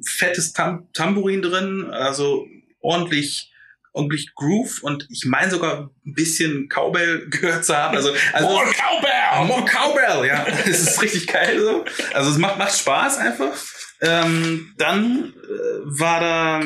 [0.05, 2.47] fettes Tam Tambourin drin, also
[2.79, 3.49] ordentlich
[3.93, 7.95] ordentlich Groove und ich meine sogar ein bisschen Cowbell gehört zu haben.
[7.95, 9.45] Also, also More Cowbell!
[9.45, 10.45] More Cowbell, ja.
[10.65, 11.85] Es ist richtig geil so.
[12.13, 13.53] Also es macht, macht Spaß einfach.
[14.01, 16.61] Ähm, dann äh, war da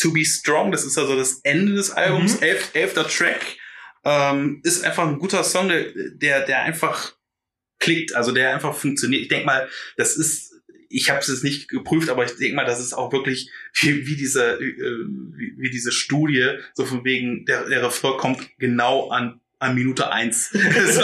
[0.00, 2.42] To Be Strong, das ist also das Ende des Albums, Mhm.
[2.42, 3.44] elf, elfter Track.
[4.04, 7.12] Ähm, ist einfach ein guter Song, der, der, der einfach
[7.78, 9.22] klickt, also der einfach funktioniert.
[9.22, 10.52] Ich denk mal, das ist,
[10.88, 14.06] ich habe es jetzt nicht geprüft, aber ich denk mal, das ist auch wirklich wie,
[14.06, 15.04] wie diese äh,
[15.36, 20.10] wie, wie diese Studie, so von wegen der, der Refrain kommt genau an an Minute
[20.10, 20.48] eins.
[20.50, 21.02] so,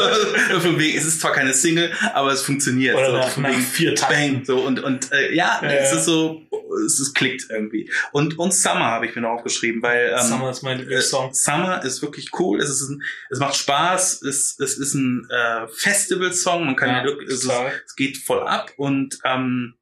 [0.60, 2.96] von wegen, es ist zwar keine Single, aber es funktioniert.
[2.96, 4.44] Oder so, nach, von nach wegen, vier Bang, Tagen.
[4.46, 6.45] so und und äh, ja, Ja, es ist so,
[6.84, 7.90] es ist klickt irgendwie.
[8.12, 11.32] Und und Summer habe ich mir noch aufgeschrieben, weil ähm, Summer ist mein äh, Lieblingssong.
[11.32, 12.60] Summer ist wirklich cool.
[12.60, 14.22] Es ist ein, es macht Spaß.
[14.22, 16.66] Es, es ist ein äh, Festival-Song.
[16.66, 17.52] Man kann Ja, wirklich, es, ist,
[17.86, 19.74] es geht voll ab und ähm,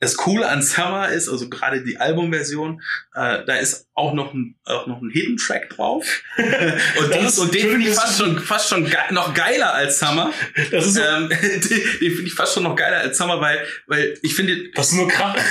[0.00, 2.80] das Coole an Summer ist, also gerade die Albumversion,
[3.14, 6.22] äh, da ist auch noch ein, auch noch ein Hidden Track drauf.
[6.36, 10.32] und Das und den finde ich fast schon, fast schon ge noch geiler als Summer.
[10.70, 13.64] Das ist, so, Ähm, den den finde ich fast schon noch geiler als Summer, weil,
[13.86, 15.36] weil ich finde, das ist nur Krach.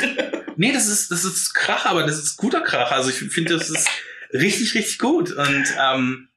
[0.61, 2.91] Nee, das ist, das ist Krach, aber das ist guter Krach.
[2.91, 3.87] Also ich finde, das ist
[4.33, 5.31] richtig, richtig gut.
[5.31, 6.27] Und ähm,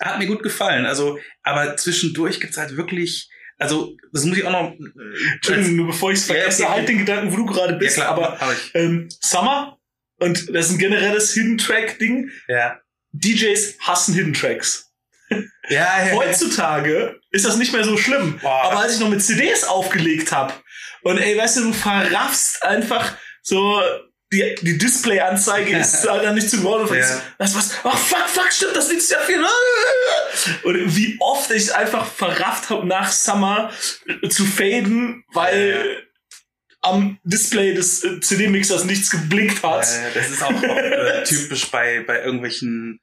[0.00, 0.86] hat mir gut gefallen.
[0.86, 4.72] Also, aber zwischendurch gibt's halt wirklich, also das muss ich auch noch.
[4.72, 6.72] Äh, Entschuldigung, nur bevor ich es Ja, vergesse, okay.
[6.72, 7.96] halt den Gedanken, wo du gerade ja, bist.
[7.96, 8.38] klar, aber
[8.74, 9.78] ähm, Summer,
[10.20, 12.30] und das ist ein generelles Hidden Track-Ding.
[12.48, 12.78] ja.
[13.12, 14.92] DJs hassen Hidden Tracks.
[15.30, 15.40] Ja,
[15.70, 16.12] ja, ja.
[16.14, 18.38] Heutzutage ist das nicht mehr so schlimm.
[18.40, 18.64] Boah.
[18.64, 20.62] Aber als ich noch mit CDs aufgelegt hab
[21.02, 23.80] und ey, weißt du, du verraffst einfach so
[24.32, 26.90] die, die Display-Anzeige ist dann nicht zu Wort.
[26.94, 27.22] Ja.
[27.38, 27.72] Was, was?
[27.84, 29.42] Ach, fuck, fuck, stimmt, das ist ja viel.
[30.64, 33.70] Und wie oft ich einfach verrafft habe, nach Summer
[34.06, 36.04] äh, zu faden, weil
[36.80, 39.86] am Display des äh, CD-Mixers nichts geblinkt hat.
[40.14, 43.00] Das ist auch, auch äh, typisch bei, bei irgendwelchen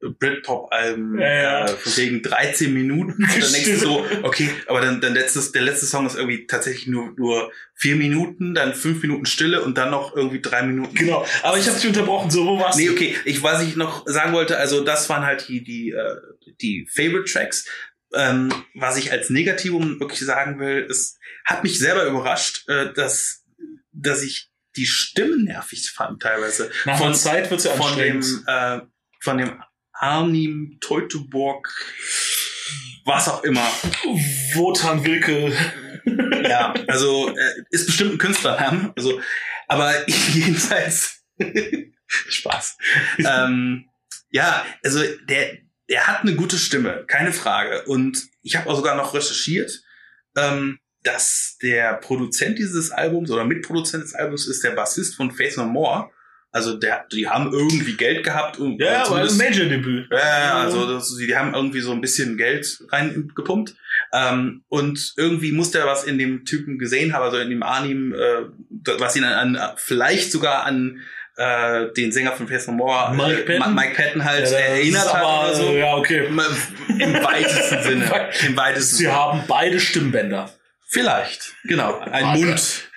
[0.00, 1.64] Britpop-Alben, Ja, ja.
[1.64, 3.12] äh, von wegen 13 Minuten.
[3.24, 6.46] Und dann denkst du so, okay, aber dann, dann letztes, der letzte Song ist irgendwie
[6.46, 10.94] tatsächlich nur, nur vier Minuten, dann fünf Minuten Stille und dann noch irgendwie drei Minuten.
[10.94, 11.26] Genau.
[11.42, 12.30] Aber ich habe dich unterbrochen.
[12.30, 12.92] So, wo warst Nee, du?
[12.92, 13.16] okay.
[13.24, 16.16] Ich, was ich noch sagen wollte, also das waren halt die, die, äh,
[16.60, 17.66] die Favorite Tracks.
[18.14, 23.44] Ähm, was ich als Negativum wirklich sagen will, es hat mich selber überrascht, äh, dass,
[23.92, 26.70] dass ich die Stimmen nervig fand teilweise.
[26.86, 28.80] Nach von, Zeit wird ja von dem, äh,
[29.20, 29.60] von dem
[29.98, 31.68] Arnim Teutoburg,
[33.04, 33.66] was auch immer.
[34.54, 35.52] Wotan Wilke.
[36.48, 38.92] Ja, also äh, ist bestimmt ein Künstlername.
[38.96, 39.20] Also,
[39.66, 41.22] aber jedenfalls
[42.06, 42.78] Spaß.
[43.18, 43.88] ähm,
[44.30, 45.58] ja, also der,
[45.88, 47.84] der hat eine gute Stimme, keine Frage.
[47.84, 49.82] Und ich habe auch sogar noch recherchiert,
[50.36, 55.56] ähm, dass der Produzent dieses Albums oder Mitproduzent des Albums ist der Bassist von Faith
[55.56, 56.10] No More.
[56.50, 58.58] Also der, die haben irgendwie Geld gehabt.
[58.58, 60.08] Und Ja, aber ein Major-Debüt.
[60.10, 63.74] ja, also das, die haben irgendwie so ein bisschen Geld reingepumpt.
[64.12, 68.14] Ähm, und irgendwie muss der was in dem Typen gesehen haben, also in dem Anim,
[68.14, 68.44] äh,
[68.98, 71.00] was ihn an, an vielleicht sogar an
[71.36, 73.74] äh, den Sänger von Face No More, Mike äh, Patton?
[73.74, 75.72] Mike Patton halt Ja, erinnert hat aber, oder so.
[75.72, 76.26] Ja, okay.
[76.26, 78.04] Im weitesten Sinne.
[78.46, 79.14] Im weitesten Sie Sinne.
[79.14, 80.50] haben beide Stimmbänder.
[80.90, 81.98] Vielleicht, genau.
[81.98, 82.40] Ein.
[82.40, 82.88] Mund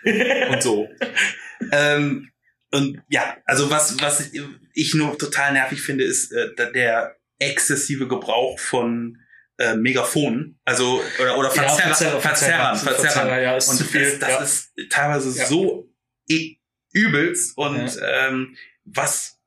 [0.49, 0.87] und so.
[1.73, 2.29] ähm,
[2.73, 4.31] und ja, also was, was
[4.73, 9.17] ich nur total nervig finde, ist äh, der exzessive Gebrauch von
[9.57, 13.43] äh, Megaphonen, also oder, oder Ja, Verzerrer, Verzerrer, Verzerrern, Verzerrer, Verzerrern.
[13.43, 14.41] ja, ist und zu viel, das, das ja.
[14.41, 15.45] ist teilweise Ja.
[15.45, 15.89] so
[16.29, 16.55] e-
[16.93, 18.55] übelst und ähm,
[18.85, 19.37] was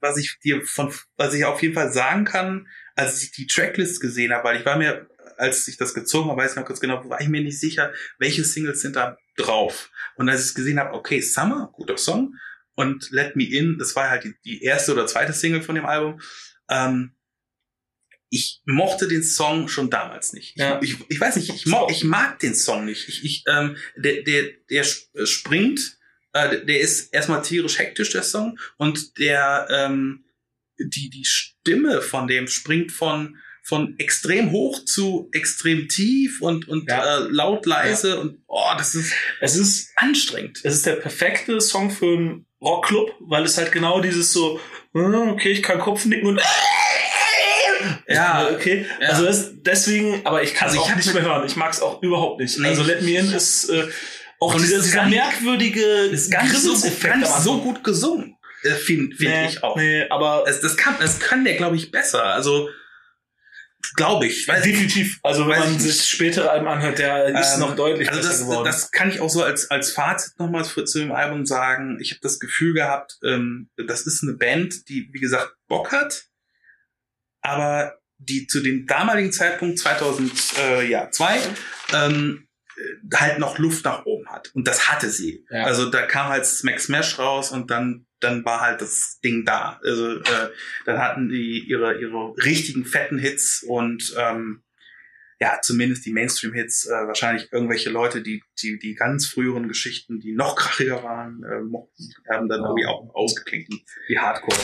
[0.00, 4.00] was ich dir von was ich auf jeden Fall sagen kann, als ich die Tracklist
[4.00, 5.08] gesehen habe, weil ich war mir
[5.38, 7.92] als ich das gezogen habe, weiß ich noch kurz genau, war ich mir nicht sicher,
[8.18, 9.90] welche Singles sind da drauf.
[10.16, 12.34] Und als ich es gesehen habe, okay, Summer, guter Song,
[12.74, 15.84] und Let Me In, das war halt die, die erste oder zweite Single von dem
[15.86, 16.20] Album.
[16.70, 17.12] Ähm,
[18.30, 20.56] ich mochte den Song schon damals nicht.
[20.58, 20.80] Ja.
[20.82, 23.08] Ich, ich, weiß nicht, ich, mo ich mag den Song nicht.
[23.08, 25.98] Ich, ich, ähm, der, der, der sp- springt,
[26.34, 30.24] äh, der- der ist erstmal tierisch hektisch, der Song, und der, ähm,
[30.78, 36.88] die, die Stimme von dem springt von, von extrem hoch zu extrem tief und, und
[36.88, 37.18] Ja.
[37.18, 40.60] äh, laut leise und oh, das ist Es ist, anstrengend.
[40.64, 44.58] es ist der perfekte Song für einen Rockclub, weil es halt genau dieses so,
[44.94, 46.40] äh, okay, ich kann Kopfnicken und
[48.08, 48.86] Ja, okay.
[49.00, 49.08] Ja.
[49.10, 51.46] Also das, deswegen, aber ich kann es Also auch nicht mehr hören.
[51.46, 52.58] Ich mag es auch überhaupt nicht.
[52.58, 53.86] Nee, also Let Me In ist äh,
[54.40, 58.36] auch Und es dieser, dieser merkwürdige ist gar nicht so, gar nicht so gut gesungen,
[58.62, 59.76] äh, finde find nee, ich auch.
[59.76, 62.24] Nee, aber Das, das, kann, das kann der, glaube ich, besser.
[62.24, 62.68] Also,
[63.98, 64.48] glaube ich.
[64.48, 65.18] Ich definitiv.
[65.22, 68.32] Also wenn man ich sich spätere Alben anhört, der ist Ähm, noch deutlich also besser
[68.32, 68.64] das, geworden.
[68.64, 71.98] das kann ich auch so als, als Fazit nochmals für, zu dem Album sagen.
[72.00, 76.24] Ich habe das Gefühl gehabt, ähm, das ist eine Band, die, wie gesagt, Bock hat,
[77.42, 81.38] aber die zu dem damaligen Zeitpunkt 2002
[81.92, 82.47] ähm, äh,
[83.14, 84.50] halt noch Luft nach oben hat.
[84.54, 85.44] Und das hatte sie.
[85.50, 85.64] Ja.
[85.64, 89.80] Also da kam halt Smack Smash raus und dann dann war halt das Ding da.
[89.84, 90.48] Also äh,
[90.86, 94.62] dann hatten die ihre ihre richtigen fetten Hits und ähm,
[95.40, 100.32] ja, zumindest die Mainstream-Hits, äh, wahrscheinlich irgendwelche Leute, die, die, die ganz früheren Geschichten, die
[100.32, 103.72] noch krachiger waren, äh, mochten, haben dann irgendwie auch ausgeklinkt,
[104.08, 104.58] die- Hardcore.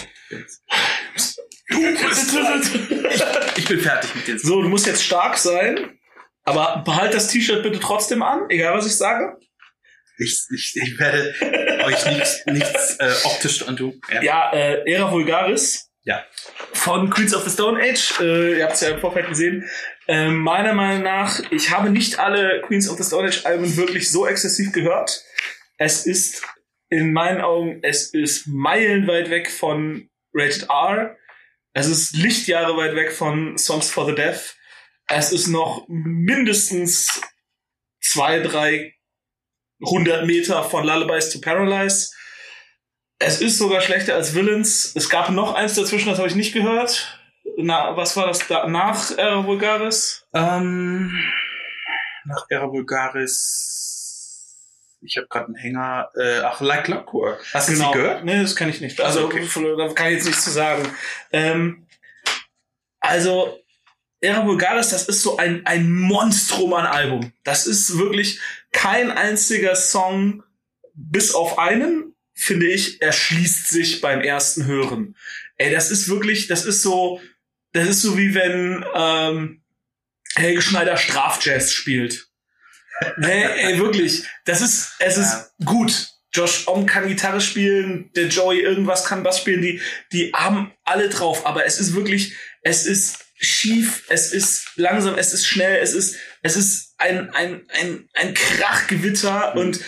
[3.57, 5.99] Ich bin fertig mit den so, du musst jetzt stark sein,
[6.45, 9.39] aber behalt das T-Shirt bitte trotzdem an, egal was ich sage.
[10.19, 11.35] Ich, ich, ich werde
[11.85, 14.01] euch nichts, nichts äh, optisch antun.
[14.13, 14.23] Ja.
[14.23, 15.91] Ja, äh, Era Vulgaris.
[16.05, 16.23] Ja.
[16.73, 18.21] Von Queens of the Stone Age.
[18.21, 19.69] Äh, ihr habt es ja im Vorfeld gesehen.
[20.07, 24.11] Äh, meiner Meinung nach, ich habe nicht alle Queens of the Stone Age Alben wirklich
[24.11, 25.25] so exzessiv gehört.
[25.79, 26.43] Es ist
[26.91, 31.17] in meinen Augen, es ist meilenweit weg von Rated R.
[31.73, 34.55] Es ist Lichtjahre weit weg von Songs for the Deaf.
[35.09, 37.21] Es ist noch mindestens
[38.01, 38.95] zwei, drei
[39.85, 42.11] hundert Meter von Lullabies to Paralyze.
[43.19, 44.93] Es ist sogar schlechter als Villains.
[44.95, 47.21] Es gab noch eins dazwischen, das habe ich nicht gehört.
[47.59, 50.27] Na, was war das da nach Era Vulgaris?
[50.35, 51.13] Ähm,
[52.25, 54.59] nach Era Vulgaris,
[55.03, 57.45] ich habe gerade einen Hänger, äh, ach, Like Clockwork.
[57.53, 58.25] Hast du sie gehört?
[58.25, 58.99] Nee, das kann ich nicht.
[59.01, 59.47] Also, Okay.
[59.77, 60.89] da kann ich jetzt nichts zu sagen.
[61.33, 61.87] Ähm,
[63.01, 63.63] also,
[64.25, 67.33] Era Vulgaris, das ist so ein, ein Monstrum an Album.
[67.45, 68.41] Das ist wirklich
[68.73, 70.43] kein einziger Song,
[70.95, 75.15] bis auf einen, finde ich, erschließt sich beim ersten Hören.
[75.57, 77.21] Ey, das ist wirklich, das ist so,
[77.73, 79.63] das ist so wie wenn ähm,
[80.35, 82.29] Helge Schneider Strafjazz spielt.
[83.19, 84.25] Nee, ey, wirklich.
[84.45, 86.09] Das ist, es ist gut.
[86.33, 89.81] Josh Om kann Gitarre spielen, der Joey irgendwas kann Bass spielen, die,
[90.13, 95.33] die haben alle drauf, aber es ist wirklich, es ist schief, es ist langsam, es
[95.33, 99.81] ist schnell, es ist, es ist ein, ein, ein, ein Krachgewitter und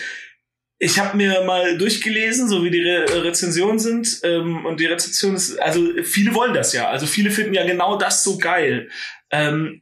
[0.79, 5.35] ich habe mir mal durchgelesen, so wie die Re Rezensionen sind, ähm, und die Rezension
[5.35, 8.89] ist, also viele wollen das ja, also viele finden ja genau das so geil.
[9.31, 9.81] Ähm,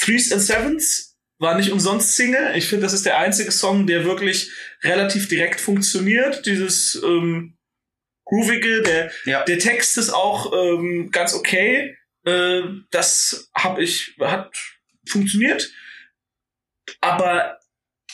[0.00, 2.56] Threes and Sevens war nicht umsonst Single.
[2.56, 4.50] Ich finde, das ist der einzige Song, der wirklich
[4.82, 6.46] relativ direkt funktioniert.
[6.46, 7.56] Dieses ähm,
[8.24, 9.44] Groovige, der, Ja.
[9.44, 11.96] der Text ist auch ähm, ganz okay.
[12.28, 14.52] Äh, das habe ich, hat
[15.06, 15.70] funktioniert.
[17.00, 17.58] Aber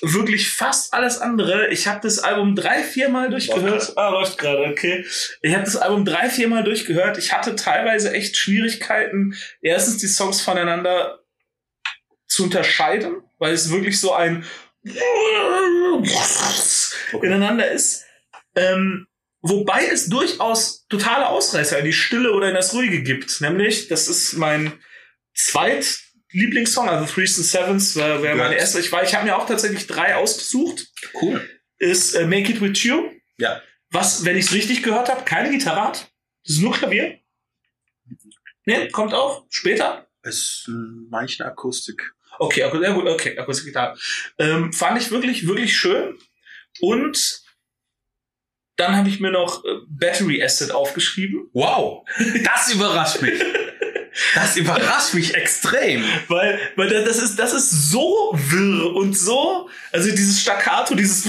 [0.00, 1.68] wirklich fast alles andere.
[1.68, 3.92] Ich habe das Album drei, viermal durchgehört.
[3.96, 5.05] Ah, läuft gerade, okay.
[5.42, 7.18] Ich habe das Album drei, viermal durchgehört.
[7.18, 11.20] Ich hatte teilweise echt Schwierigkeiten, erstens die Songs voneinander
[12.27, 14.44] zu unterscheiden, weil es wirklich so ein
[17.22, 18.05] ineinander ist.
[18.57, 19.07] Ähm,
[19.46, 23.40] wobei es durchaus totale Ausreißer in die Stille oder in das Ruhige gibt.
[23.40, 24.72] Nämlich, das ist mein
[25.35, 25.98] zweit
[26.30, 28.80] Lieblingssong, also Threes and Sevens wäre wär meine erste.
[28.80, 30.88] Ich, war- ich habe mir auch tatsächlich drei ausgesucht.
[31.20, 31.48] Cool.
[31.78, 33.11] Ist äh, Make It With You.
[33.38, 33.62] Ja.
[33.90, 36.11] Was, wenn ich es richtig gehört habe, keine Gitarre hat.
[36.44, 37.18] Das ist nur Klavier.
[38.64, 40.09] Ne, kommt auch später.
[40.22, 42.14] Ist in manchen Akustik.
[42.38, 43.96] Okay, ja gut, okay, Akustikgitarre.
[44.38, 46.18] Ähm, fand ich wirklich, wirklich schön.
[46.80, 47.43] Und
[48.76, 52.04] dann habe ich mir noch äh, Battery Acid aufgeschrieben, Wow,
[52.44, 53.40] das überrascht mich.
[54.37, 56.04] Das überrascht mich extrem.
[56.28, 61.26] weil, weil da- das ist, das ist so wirr und so, also dieses Staccato, dieses,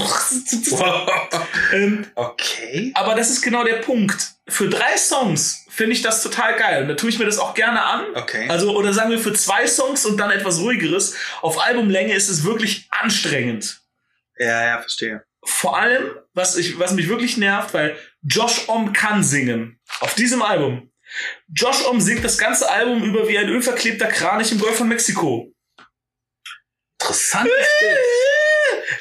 [1.73, 2.91] ähm, Okay.
[2.95, 4.33] aber das ist genau der Punkt.
[4.47, 7.53] Für drei Songs finde ich das total geil und da tue ich mir das auch
[7.55, 8.05] gerne an.
[8.13, 8.47] Okay.
[8.49, 11.15] Also, oder sagen wir für zwei Songs und dann etwas ruhigeres.
[11.41, 13.81] Auf Albumlänge ist es wirklich anstrengend.
[14.37, 15.23] ja, ja, verstehe.
[15.45, 19.79] Vor allem, was, ich, was mich wirklich nervt, weil Josh Om kann singen.
[19.99, 20.91] Auf diesem Album.
[21.47, 25.53] Josh Om singt das ganze Album über wie ein ölverklebter Kranich im Golf von Mexiko.
[26.99, 27.99] Interessantes Bild.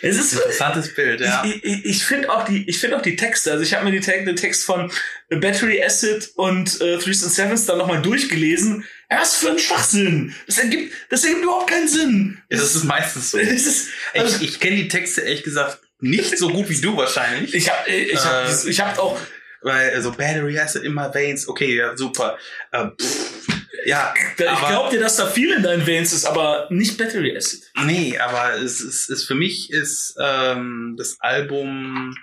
[0.03, 1.43] Es ist, Interessantes Bild, ja.
[1.45, 3.53] ich, ich, ich finde auch die, ich finde auch die Texte.
[3.53, 4.93] Also ich habe mir die Te den Text von
[5.31, 8.85] Battery Acid und äh, Threes and Sevens dann nochmal durchgelesen.
[9.09, 10.35] Was für ein Schwachsinn!
[10.47, 12.43] Das ergibt, das ergibt überhaupt keinen Sinn.
[12.51, 13.39] Ja, das ist meistens so.
[13.55, 17.55] Ist, also, Ich, ich kenne die Texte ehrlich gesagt nicht so gut wie du wahrscheinlich.
[17.55, 19.19] ich habe, ich habe, Äh, ich habe auch
[19.65, 22.39] Weil, also Battery Acid in my veins, okay, ja, super.
[22.71, 23.49] Äh, pff,
[23.87, 27.71] ja, ich glaube dir, dass da viel in deinen Veins ist, aber nicht Battery Acid.
[27.85, 32.15] Nee, aber es ist, ist für mich ist ähm, das Album,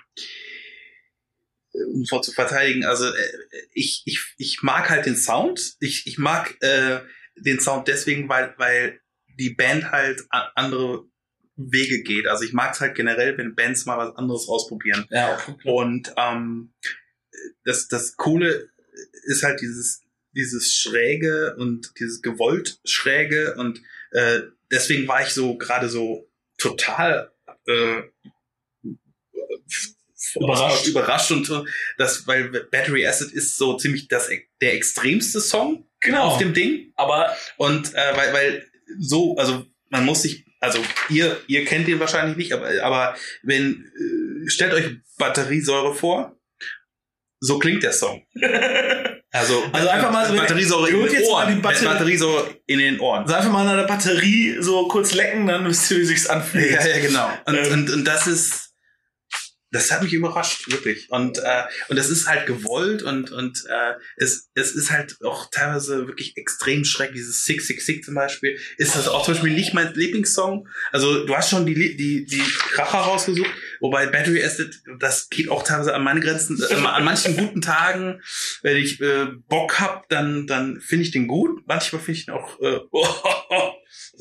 [1.74, 3.32] äh, um vor zu verteidigen, also äh,
[3.74, 5.74] ich, ich, ich mag halt den Sound.
[5.80, 7.00] Ich, ich mag äh,
[7.36, 9.00] den Sound deswegen, weil, weil
[9.38, 11.04] die Band halt andere
[11.56, 12.26] Wege geht.
[12.26, 15.06] Also ich mag es halt generell, wenn Bands mal was anderes ausprobieren.
[15.10, 15.70] Ja, okay.
[15.70, 16.72] Und ähm,
[17.64, 18.70] das, das Coole
[19.24, 25.56] ist halt dieses, dieses Schräge und dieses gewollt Schräge und äh, deswegen war ich so
[25.58, 27.30] gerade so total
[27.66, 28.02] äh,
[30.36, 30.86] Überrascht.
[30.86, 31.64] überrascht und
[31.98, 36.22] das, weil Battery Acid ist so ziemlich das der extremste Song Genau.
[36.28, 40.78] auf dem Ding aber und äh, weil, weil so, also man muss sich, also
[41.10, 43.84] ihr, ihr kennt den wahrscheinlich nicht, aber, aber wenn,
[44.44, 44.86] äh, stellt euch
[45.18, 46.36] Batteriesäure vor,
[47.40, 48.22] so klingt der Song.
[49.34, 51.54] Also, Also einfach mal so- Batteriesäure in den Ohren.
[51.56, 53.22] die Batter- Batteriesäure in den Ohren.
[53.22, 56.70] also einfach mal an der Batterie so kurz lecken, dann wisst ihr, wie sich's anfühlt.
[56.70, 57.30] Ja, ja, genau.
[57.46, 57.72] Und, Ähm.
[57.72, 58.71] und, und das ist,
[59.72, 61.10] das hat mich überrascht, wirklich.
[61.10, 65.50] Und, äh, und das ist halt gewollt und, und äh, es, es ist halt auch
[65.50, 67.22] teilweise wirklich extrem schrecklich.
[67.22, 70.68] Dieses 666 zum Beispiel ist das auch zum Beispiel nicht mein Lieblingssong.
[70.92, 72.42] Also du hast schon die, die, die
[72.74, 76.62] Kracher rausgesucht, wobei Battery Acid, das geht auch teilweise an meine Grenzen.
[76.68, 78.20] Äh, an manchen guten Tagen,
[78.62, 81.66] wenn ich äh, Bock hab, dann, dann finde ich den gut.
[81.66, 82.80] Manchmal finde ich ihn auch äh,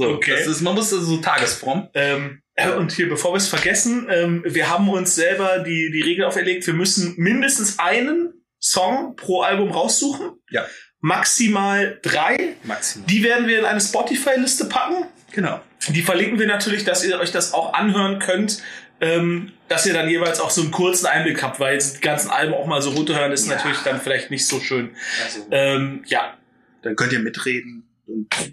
[0.02, 0.10] so.
[0.16, 0.36] Okay.
[0.38, 1.90] Das ist, man muss so tagesfromm.
[1.94, 6.02] Ähm, äh, und hier, bevor wir es vergessen, ähm, wir haben uns selber die, die
[6.02, 10.32] Regel auferlegt, wir müssen mindestens einen Song pro Album raussuchen.
[10.50, 10.66] Ja.
[11.00, 12.56] Maximal drei.
[12.64, 13.08] Maximal.
[13.08, 15.06] Die werden wir in eine Spotify-Liste packen.
[15.32, 15.60] Genau.
[15.90, 18.62] Die verlinken wir natürlich, dass ihr euch das auch anhören könnt,
[19.00, 22.30] ähm, dass ihr dann jeweils auch so einen kurzen Einblick habt, weil jetzt die ganzen
[22.30, 23.56] Alben auch mal so runterhören ist Ja.
[23.56, 24.92] natürlich dann vielleicht nicht so schön.
[25.24, 26.38] Also, Ähm, ja,
[26.84, 27.88] dann könnt ihr mitreden.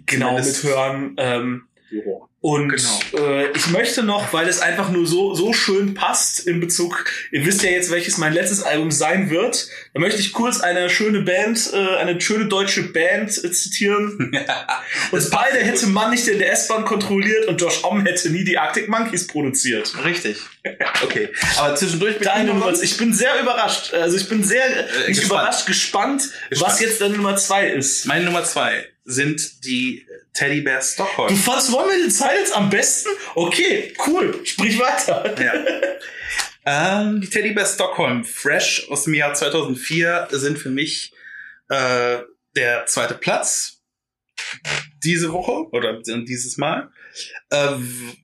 [0.05, 1.15] Genau, mithören.
[1.17, 1.63] Ähm,
[2.41, 3.27] und Genau.
[3.27, 7.45] äh, ich möchte noch, weil es einfach nur so, so schön passt in Bezug, ihr
[7.45, 11.21] wisst ja jetzt, welches mein letztes Album sein wird, da möchte ich kurz eine schöne
[11.23, 14.31] Band, äh, eine schöne deutsche Band äh, zitieren.
[15.11, 18.57] Und beide hätte man nicht in der S-Bahn kontrolliert und Josh Homme hätte nie die
[18.57, 19.93] Arctic Monkeys produziert.
[20.05, 20.37] Richtig.
[21.01, 21.29] Okay.
[21.57, 23.93] Aber zwischendurch bin Deine ich Nummer, was- ich bin sehr überrascht.
[23.93, 25.25] Also ich bin sehr nicht gespannt.
[25.25, 26.79] überrascht, gespannt, was Gespannt.
[26.81, 28.05] jetzt deine Nummer zwei ist.
[28.05, 31.35] Meine Nummer zwei sind die Teddy Bear Du Stockholm.
[31.35, 33.09] fandst One Minute Silence am besten?
[33.35, 34.39] Okay, cool.
[34.45, 35.35] Sprich weiter.
[35.41, 37.01] Ja.
[37.01, 41.13] ähm, die Teddy Bear Stockholm, fresh aus dem Jahr 2004, sind für mich
[41.69, 42.19] äh,
[42.55, 43.81] der zweite Platz
[45.03, 46.91] diese Woche oder dieses Mal.
[47.49, 47.75] Äh,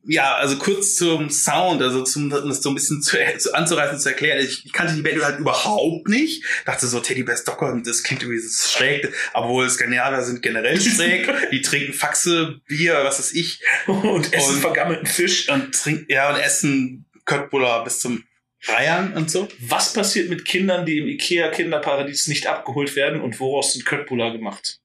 [0.06, 4.00] ja, also kurz zum Sound, also zum um das so ein bisschen zu, zu anzureißen,
[4.00, 4.40] zu erklären.
[4.44, 6.44] Ich, ich kannte die Band halt überhaupt nicht.
[6.66, 11.30] Dachte so, Teddy Bear Stockholm, das klingt irgendwie so schräg, obwohl Skandinavier sind generell schräg.
[11.52, 15.50] die trinken Faxe, Bier, was weiß ich Und essen Und- vergammelten Fisch.
[15.50, 18.24] und trinken, ja, und essen Köttbullar bis zum
[18.68, 19.48] Reiern und so.
[19.60, 24.32] Was passiert mit Kindern, die im Ikea Kinderparadies nicht abgeholt werden und woraus sind Köttbullar
[24.32, 24.80] gemacht?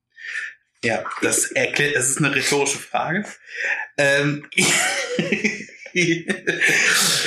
[0.83, 3.25] Ja, das erklärt, das ist eine rhetorische Frage.
[3.99, 4.47] Ähm,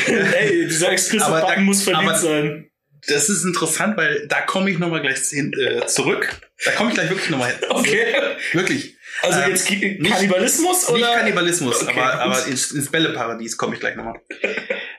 [0.07, 2.69] Ey, dieser explizite Aber da- Button muss verliebt sein.
[3.07, 6.39] das ist interessant, weil da komme ich nochmal gleich hin, äh, zurück.
[6.65, 7.59] Da komme ich gleich wirklich nochmal hin.
[7.69, 8.05] Okay.
[8.53, 8.95] Wirklich.
[9.21, 11.15] Also Ähm, jetzt Kannibalismus Nicht oder?
[11.15, 14.19] Kannibalismus, Okay, aber, aber ins, ins Bälleparadies komme ich gleich nochmal.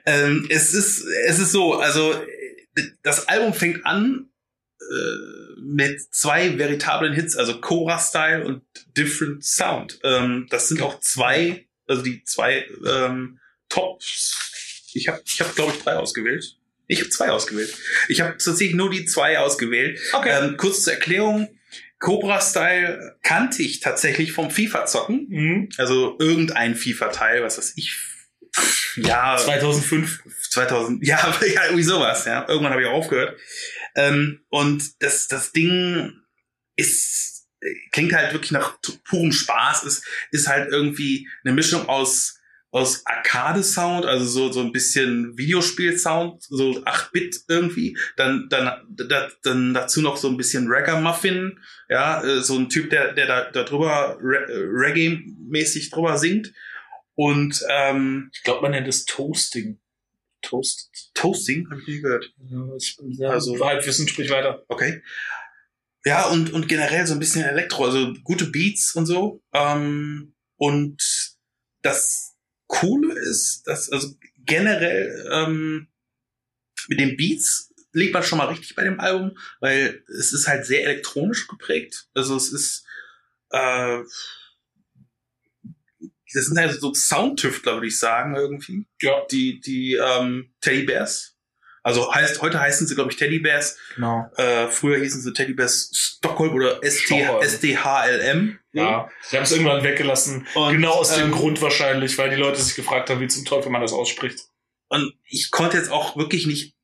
[0.07, 2.15] ähm, es ist, es ist so, also
[3.03, 4.29] das Album fängt an
[4.81, 4.85] äh,
[5.65, 8.63] mit zwei veritablen Hits, also Cora Style und
[8.97, 9.99] Different Sound.
[10.05, 13.39] Ähm, das sind auch zwei, also die zwei ähm,
[13.69, 14.91] Tops.
[14.93, 16.57] Ich habe, ich hab, glaube ich, drei ausgewählt.
[16.87, 17.75] Ich habe zwei ausgewählt.
[18.09, 19.99] Ich habe tatsächlich nur die zwei ausgewählt.
[20.13, 20.31] Okay.
[20.31, 21.49] Ähm, kurz zur Erklärung.
[21.99, 25.27] Cobra Style kannte ich tatsächlich vom FIFA-Zocken.
[25.29, 25.69] Mhm.
[25.79, 27.97] Also irgendein FIFA-Teil, was weiß ich.
[28.97, 30.23] Ja, 2005.
[30.51, 31.17] 2000, ja,
[31.55, 32.47] ja, irgendwie sowas, ja.
[32.49, 33.39] Irgendwann habe ich auch aufgehört.
[33.95, 36.13] Ähm, und das, das Ding
[36.77, 37.47] ist,
[37.93, 38.79] klingt halt wirklich nach
[39.09, 42.39] purem Spaß, ist, ist halt irgendwie eine Mischung aus,
[42.71, 49.75] aus Arcade-Sound, also so, so ein bisschen Videospiel-Sound, so 8-Bit irgendwie, dann, dann, da, dann
[49.75, 53.63] dazu noch so ein bisschen Ragamuffin, ja, äh, so ein Typ, der, der da, da
[53.63, 56.53] drüber äh, Reggae-mäßig drüber singt.
[57.15, 59.79] Und ähm, Ich glaube, man nennt es Toasting.
[60.45, 60.91] Toasted.
[61.15, 62.33] Toasting, habe ich nie gehört.
[62.51, 64.65] Ja, ich, ja, Also- also Halbwissen, sprich weiter.
[64.69, 65.03] Okay.
[66.05, 69.43] Ja, und, und generell so ein bisschen Elektro, also gute Beats und so.
[69.55, 71.03] Ähm, und
[71.83, 72.35] das
[72.67, 74.15] Coole ist, dass also
[74.45, 75.89] generell ähm,
[76.89, 80.67] mit den Beats liegt man schon mal richtig bei dem Album, weil es ist halt
[80.67, 82.09] sehr elektronisch geprägt.
[82.13, 82.85] Also es ist
[83.51, 84.01] äh,
[86.35, 88.87] das sind halt so Soundtüftler, würde ich sagen, irgendwie.
[89.01, 89.25] Ja.
[89.31, 91.35] Die, die ähm, Teddy Bears.
[91.85, 93.77] Also heißt, heute heißen sie, glaube ich, Teddy Bears.
[93.95, 94.31] Genau.
[94.37, 96.83] Äh, früher hießen sie Teddy Bears Stockholm oder.
[96.83, 98.59] SDHLM.
[98.73, 100.49] Ja, sie haben es irgendwann weggelassen.
[100.55, 103.45] Und, genau aus dem ähm, Grund wahrscheinlich, weil die Leute sich gefragt haben, wie zum
[103.45, 104.41] Teufel man das ausspricht.
[104.89, 106.75] Und ich konnte jetzt auch wirklich nicht.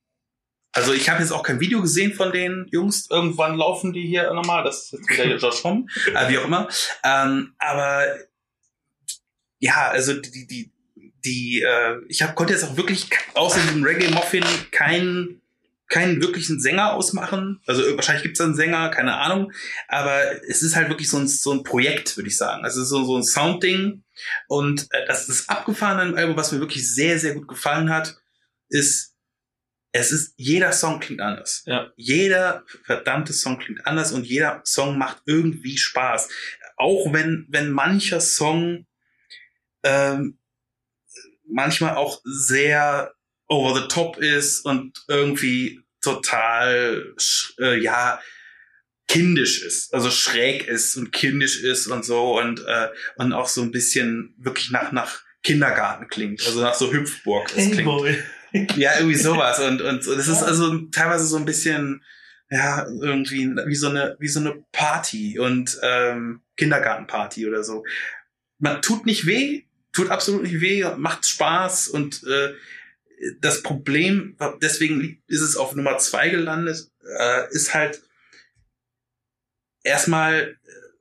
[0.73, 3.09] Also ich habe jetzt auch kein Video gesehen von den Jungs.
[3.09, 4.63] Irgendwann laufen die hier nochmal.
[4.63, 6.69] Das ist jetzt wieder Josh Homme, äh, wie auch immer.
[7.03, 8.05] Ähm, aber
[9.61, 10.71] ja, also die, die,
[11.23, 15.41] die, äh, ich hab, konnte jetzt auch wirklich außer diesem Reggae Muffin keinen
[15.87, 17.59] keinen wirklichen Sänger ausmachen.
[17.67, 19.51] Also äh, wahrscheinlich gibt's da einen Sänger, keine Ahnung.
[19.89, 22.63] Aber es ist halt wirklich so ein, so ein Projekt, würde ich sagen.
[22.63, 24.01] Also es ist so, so ein Soundding.
[24.47, 28.15] Und äh, das, das Abgefahrene Album, was mir wirklich sehr, sehr gut gefallen hat,
[28.69, 29.15] ist,
[29.91, 31.63] es ist, jeder Song klingt anders.
[31.65, 31.91] Ja.
[31.97, 36.29] Jeder verdammte Song klingt anders und jeder Song macht irgendwie Spaß.
[36.77, 38.85] Auch wenn, wenn mancher Song
[39.83, 40.37] ähm,
[41.47, 43.13] manchmal auch sehr
[43.47, 47.13] over the top ist und irgendwie total,
[47.59, 48.19] äh, ja,
[49.07, 53.61] kindisch ist, also schräg ist und kindisch ist und so und, äh, und auch so
[53.61, 57.87] ein bisschen wirklich nach, nach Kindergarten klingt, also nach so Hüpfburg es klingt.
[58.75, 59.59] Ja, irgendwie sowas.
[59.59, 62.03] Und, und das ist also teilweise so ein bisschen,
[62.49, 67.83] ja, irgendwie wie so eine, wie so eine Party und ähm, Kindergartenparty oder so.
[68.59, 69.63] Man tut nicht weh,
[69.93, 72.53] tut absolut nicht weh, macht Spaß und äh,
[73.39, 76.89] das Problem, deswegen ist es auf Nummer zwei gelandet,
[77.19, 78.01] äh, ist halt
[79.83, 80.91] erstmal äh,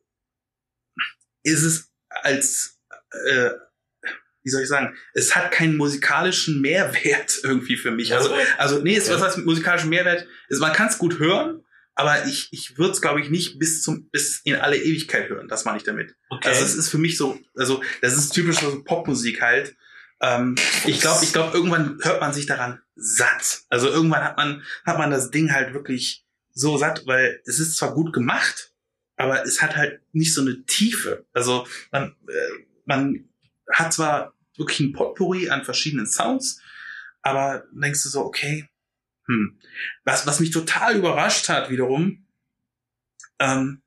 [1.42, 2.78] ist es als
[3.10, 3.50] äh,
[4.42, 8.14] wie soll ich sagen, es hat keinen musikalischen Mehrwert irgendwie für mich.
[8.14, 10.26] Also, also nee, es, was heißt musikalischen Mehrwert?
[10.48, 11.64] Ist, man kann es gut hören,
[12.00, 15.48] aber ich, ich würde es, glaube ich, nicht bis zum bis in alle Ewigkeit hören.
[15.48, 16.16] Das meine ich damit.
[16.30, 16.48] okay.
[16.48, 19.76] Also es ist für mich so, also das ist typisch so Popmusik halt.
[20.22, 20.54] Ähm,
[20.86, 23.64] ich glaube, ich glaube, irgendwann hört man sich daran satt.
[23.68, 26.24] Also irgendwann hat man hat man das Ding halt wirklich
[26.54, 28.72] so satt, weil es ist zwar gut gemacht,
[29.16, 31.26] aber es hat halt nicht so eine Tiefe.
[31.34, 33.28] Also man äh, man
[33.70, 36.62] hat zwar wirklich ein Potpourri an verschiedenen Sounds,
[37.20, 38.69] aber denkst du so, okay,
[39.30, 39.58] hm.
[40.04, 42.26] Was, was mich total überrascht hat wiederum,
[43.38, 43.80] ähm,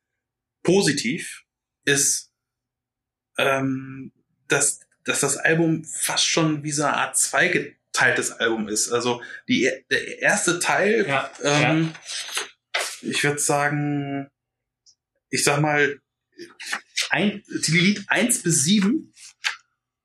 [0.64, 1.44] positiv,
[1.84, 2.32] ist,
[3.38, 4.14] ähm,
[4.48, 8.90] dass, dass das Album fast schon wie so eine Art zweigeteiltes Album ist.
[8.90, 11.94] Also die, der erste Teil, ja, ähm,
[13.02, 14.32] ich würde sagen,
[15.30, 16.00] ich sag mal,
[17.10, 19.14] ein, die Lied 1 bis 7,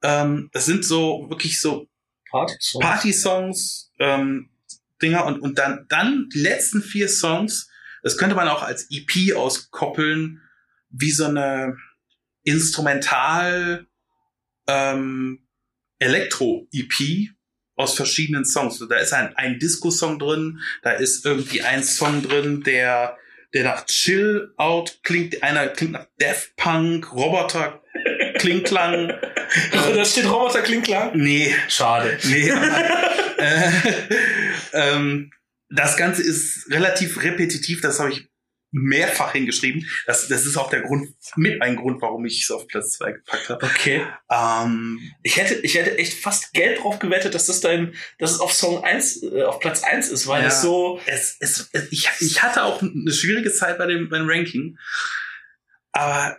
[0.03, 1.89] ähm, das sind so wirklich so
[2.31, 2.83] Party-Song.
[2.83, 4.51] Party-Songs, ähm,
[5.03, 7.71] Dinger und, und dann, dann die letzten vier Songs,
[8.03, 10.41] das könnte man auch als EP auskoppeln,
[10.91, 11.77] wie so eine
[12.43, 13.87] Instrumental
[14.67, 15.47] ähm,
[15.99, 17.31] Elektro-EP
[17.77, 18.85] aus verschiedenen Songs.
[18.89, 23.17] Da ist ein, ein Disco-Song drin, da ist irgendwie ein Song drin, der,
[23.55, 27.83] der nach Chill Out klingt, einer klingt nach Death Punk, Roboter
[28.39, 29.13] Klingklang.
[29.73, 31.13] Also da steht Roboter klingt klar.
[31.15, 32.19] Nee, Schade.
[32.25, 32.51] Nee,
[33.43, 33.71] äh,
[34.73, 35.31] ähm,
[35.71, 38.29] das Ganze ist relativ repetitiv, das habe ich
[38.71, 39.89] mehrfach hingeschrieben.
[40.07, 43.13] Das, das ist auch der Grund, mit ein Grund, warum ich es auf Platz zwei
[43.13, 43.65] gepackt habe.
[43.65, 44.07] Okay.
[44.31, 48.41] Ähm, Ich hätte, ich hätte echt fast Geld drauf gewettet, dass das dein, dass es
[48.41, 50.49] auf Song 1, äh, auf Platz 1 ist, weil Ja.
[50.49, 54.29] es so, es, es, es, ich, ich hatte auch eine schwierige Zeit bei dem, beim
[54.29, 54.77] Ranking,
[55.93, 56.39] aber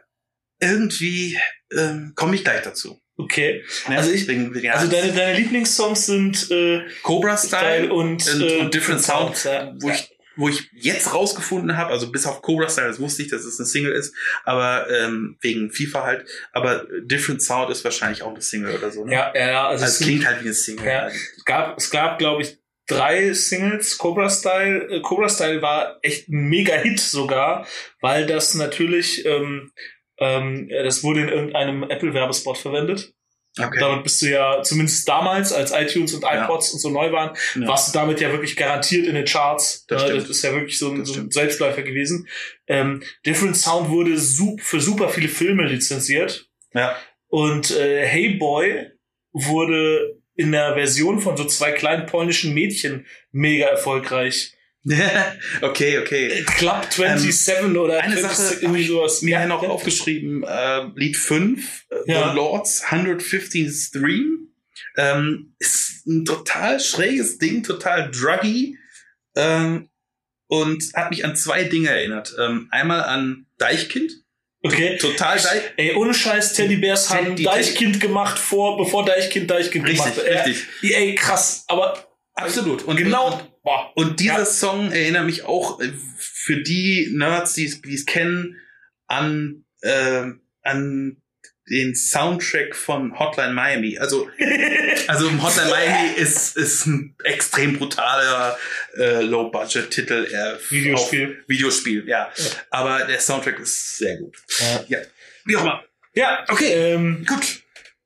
[0.59, 1.39] irgendwie
[1.75, 3.01] ähm, komme ich gleich dazu.
[3.19, 3.63] Okay.
[3.87, 3.97] Ne?
[3.97, 4.27] Also ich-
[4.71, 9.73] Also deine, deine Lieblingssongs sind äh, Cobra Style und, und, äh, und Different Sound, ja.
[9.79, 13.27] wo ich wo ich jetzt rausgefunden habe, also bis auf Cobra Style, das wusste ich,
[13.27, 14.15] dass es eine Single ist,
[14.45, 19.03] aber ähm, wegen FIFA halt, aber Different Sound ist wahrscheinlich auch eine Single oder so.
[19.03, 19.11] Ne?
[19.15, 20.85] Ja, ja, ja, also, also es, klingt halt wie eine Single.
[20.87, 22.57] ja, es gab, es gab, glaube ich,
[22.87, 23.97] drei Singles.
[23.97, 27.67] Cobra Style, äh, Cobra Style war echt ein Mega-Hit sogar,
[27.99, 29.73] weil das natürlich, ähm,
[30.19, 33.13] ähm, das wurde in irgendeinem Apple-Werbespot verwendet.
[33.59, 33.79] Okay.
[33.79, 36.43] Damit bist du ja, zumindest damals, als iTunes und Ja.
[36.45, 37.67] iPods und so neu waren, Ja.
[37.67, 39.85] warst du damit ja wirklich garantiert in den Charts.
[39.87, 40.21] Das Ja, stimmt.
[40.23, 41.31] das ist ja wirklich so ein, so ein.
[41.31, 42.27] Selbstläufer gewesen.
[42.67, 46.47] Ähm, Different Sound wurde sup für super viele Filme lizenziert.
[46.73, 46.95] Ja.
[47.27, 48.91] Und äh, Hey Boy
[49.33, 54.53] wurde in der Version von so zwei kleinen polnischen Mädchen mega erfolgreich.
[55.61, 56.43] okay, okay.
[56.45, 59.21] Club 27 oder Ähm, eine 26, Sache irgendwie sowas.
[59.21, 59.69] Mir Ja, noch ja.
[59.69, 62.29] aufgeschrieben, äh, Lied 5, äh, Ja.
[62.29, 64.47] The Lords 115 Stream.
[64.97, 68.77] Ähm, ist ein total schräges Ding, total druggy.
[69.35, 69.89] Ähm,
[70.47, 72.33] und hat mich an zwei Dinge erinnert.
[72.39, 74.11] Ähm, einmal an Deichkind.
[74.63, 74.97] Okay.
[74.97, 75.61] Total Deich.
[75.77, 80.47] Ey, ohne Scheiß, Teddybärs haben Deichkind gemacht vor, bevor Deichkind Deichkind Richtig, gemacht hat.
[80.47, 80.67] richtig.
[80.81, 81.63] Äh, ey, krass.
[81.67, 82.08] Aber
[82.43, 82.83] Absolut.
[82.83, 83.91] Und genau, boah.
[83.95, 84.45] Und dieser Ja.
[84.45, 88.57] Song erinnert mich auch äh, für die Nerds, die es die es kennen,
[89.07, 90.23] an, äh,
[90.63, 91.21] an
[91.69, 93.97] den Soundtrack von Hotline Miami.
[93.99, 94.29] Also,
[95.07, 98.57] also Hotline Miami ist, ist ein extrem brutaler
[98.97, 100.25] äh, Low-Budget-Titel.
[100.31, 101.43] Äh, Videospiel.
[101.47, 102.31] Videospiel, ja.
[102.35, 102.45] Ja.
[102.71, 104.35] Aber der Soundtrack ist sehr gut.
[104.59, 104.85] Ja.
[104.87, 104.97] Ja.
[105.45, 105.83] Wie auch immer.
[106.15, 106.73] Ja, okay.
[106.73, 107.61] Ähm, gut.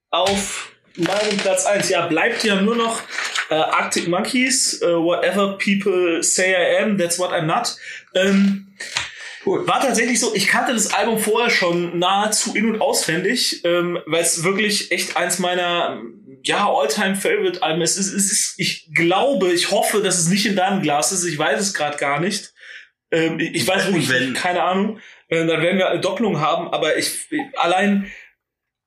[0.10, 3.02] Auf meinem Platz eins Ja, bleibt ja nur noch
[3.54, 7.76] äh, Arctic Monkeys, äh, Whatever People Say I Am, That's What I'm Not.
[8.16, 8.74] Ähm,
[9.45, 9.68] Cool.
[9.68, 14.22] War tatsächlich so, ich kannte das Album vorher schon nahezu in- und auswendig, ähm, weil
[14.22, 16.01] es wirklich echt eins meiner
[16.43, 17.97] ja, All-Time-Favorite-Alben ist.
[17.97, 18.54] Es es ist.
[18.58, 21.26] Ich glaube, ich hoffe, dass es nicht in deinem Glas ist.
[21.26, 22.54] Ich weiß es gerade gar nicht.
[23.12, 24.99] Ähm, ich, ich weiß wirklich keine Ahnung.
[25.28, 27.28] Äh, dann werden wir eine Doppelung haben, aber ich
[27.58, 28.12] allein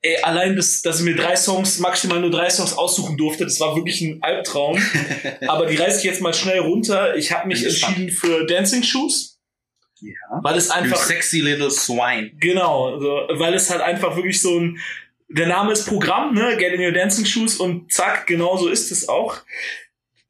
[0.06, 3.58] Ey, allein, dass, dass ich mir drei Songs, maximal nur drei Songs aussuchen durfte, das
[3.60, 4.78] war wirklich ein Albtraum.
[5.48, 7.16] Aber die reiße ich jetzt mal schnell runter.
[7.16, 9.38] Ich habe mich entschieden für Dancing Shoes,
[10.00, 10.12] Ja.
[10.42, 12.30] weil es You einfach sexy little swine.
[12.38, 14.78] Genau, also, weil es halt einfach wirklich so ein,
[15.28, 16.56] der Name ist Programm, ne?
[16.56, 19.38] Get in your dancing shoes und zack, genau so ist es auch.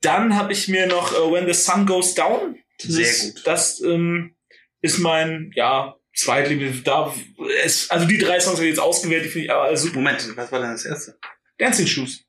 [0.01, 2.57] Dann habe ich mir noch äh, When the Sun Goes Down.
[2.79, 3.47] Das Sehr ist, gut.
[3.47, 4.35] Das ähm,
[4.81, 6.83] ist mein, ja, Zweitlieblings.
[6.83, 7.15] Da,
[7.63, 9.97] es, also die drei Songs habe ich jetzt ausgewählt, die finde ich aber alle super.
[9.97, 11.19] Moment, was war denn das erste?
[11.59, 12.25] Dancing Shoes.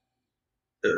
[0.83, 0.89] Äh.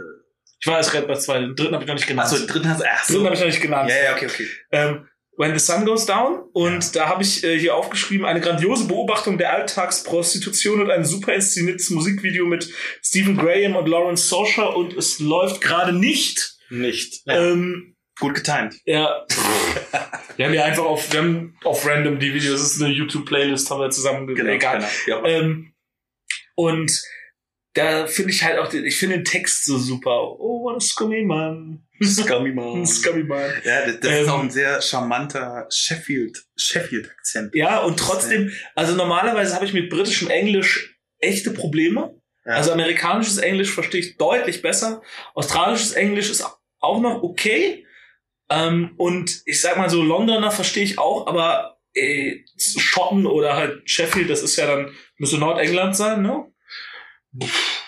[0.61, 2.27] Ich war jetzt gerade bei zwei, den dritten habe ich noch nicht genannt.
[2.27, 2.85] Achso, den dritten hast du.
[2.85, 3.89] Ach den dritten habe ich noch nicht genannt.
[3.89, 4.47] Ja, ja, okay, okay.
[4.71, 6.49] Ähm, When the Sun Goes Down.
[6.51, 11.33] Und da habe ich äh, hier aufgeschrieben, eine grandiose Beobachtung der Alltagsprostitution und ein super
[11.33, 12.69] inszeniertes Musikvideo mit
[13.01, 16.57] Stephen Graham und Lawrence Sosher und es läuft gerade nicht.
[16.69, 17.23] Nicht.
[17.27, 18.75] Ähm, Gut getimed.
[18.83, 19.25] ja.
[20.39, 23.69] wir haben ja einfach auf, wir haben auf random die Videos, das ist eine YouTube-Playlist,
[23.69, 24.77] haben wir zusammen Genau, egal.
[25.05, 25.21] genau.
[25.21, 25.25] Ja.
[25.25, 25.73] Ähm,
[26.55, 27.01] und
[27.73, 30.39] da finde ich halt auch, den, ich finde den Text so super.
[30.39, 31.83] Oh, what a scummy man.
[32.01, 32.85] Scummy Man.
[32.85, 33.51] Scummy man.
[33.65, 37.53] Ja, das, das Ähm, ist auch ein sehr charmanter Sheffield, Sheffield-Akzent.
[37.53, 42.15] Ja, und trotzdem, also normalerweise habe ich mit britischem Englisch echte Probleme.
[42.45, 42.53] Ja.
[42.53, 45.01] Also amerikanisches Englisch verstehe ich deutlich besser.
[45.33, 46.45] Australisches Englisch ist
[46.79, 47.85] auch noch okay.
[48.49, 53.89] Ähm, und ich sag mal so, Londoner verstehe ich auch, aber äh, Schotten oder halt
[53.89, 56.45] Sheffield, das ist ja dann, müsste Nordengland sein, ne?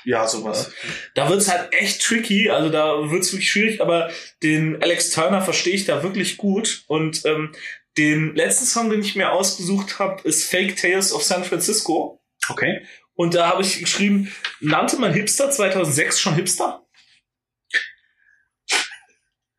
[0.03, 0.71] ja, sowas.
[1.15, 4.11] Da wird's halt echt tricky, also da wird's wirklich schwierig, aber
[4.43, 6.83] den Alex Turner verstehe ich da wirklich gut.
[6.87, 7.53] Und ähm,
[7.97, 12.21] den letzten Song, den ich mir ausgesucht habe, ist Fake Tales of San Francisco.
[12.49, 12.81] Okay.
[13.15, 16.85] Und da habe ich geschrieben, nannte man Hipster 2006 schon Hipster?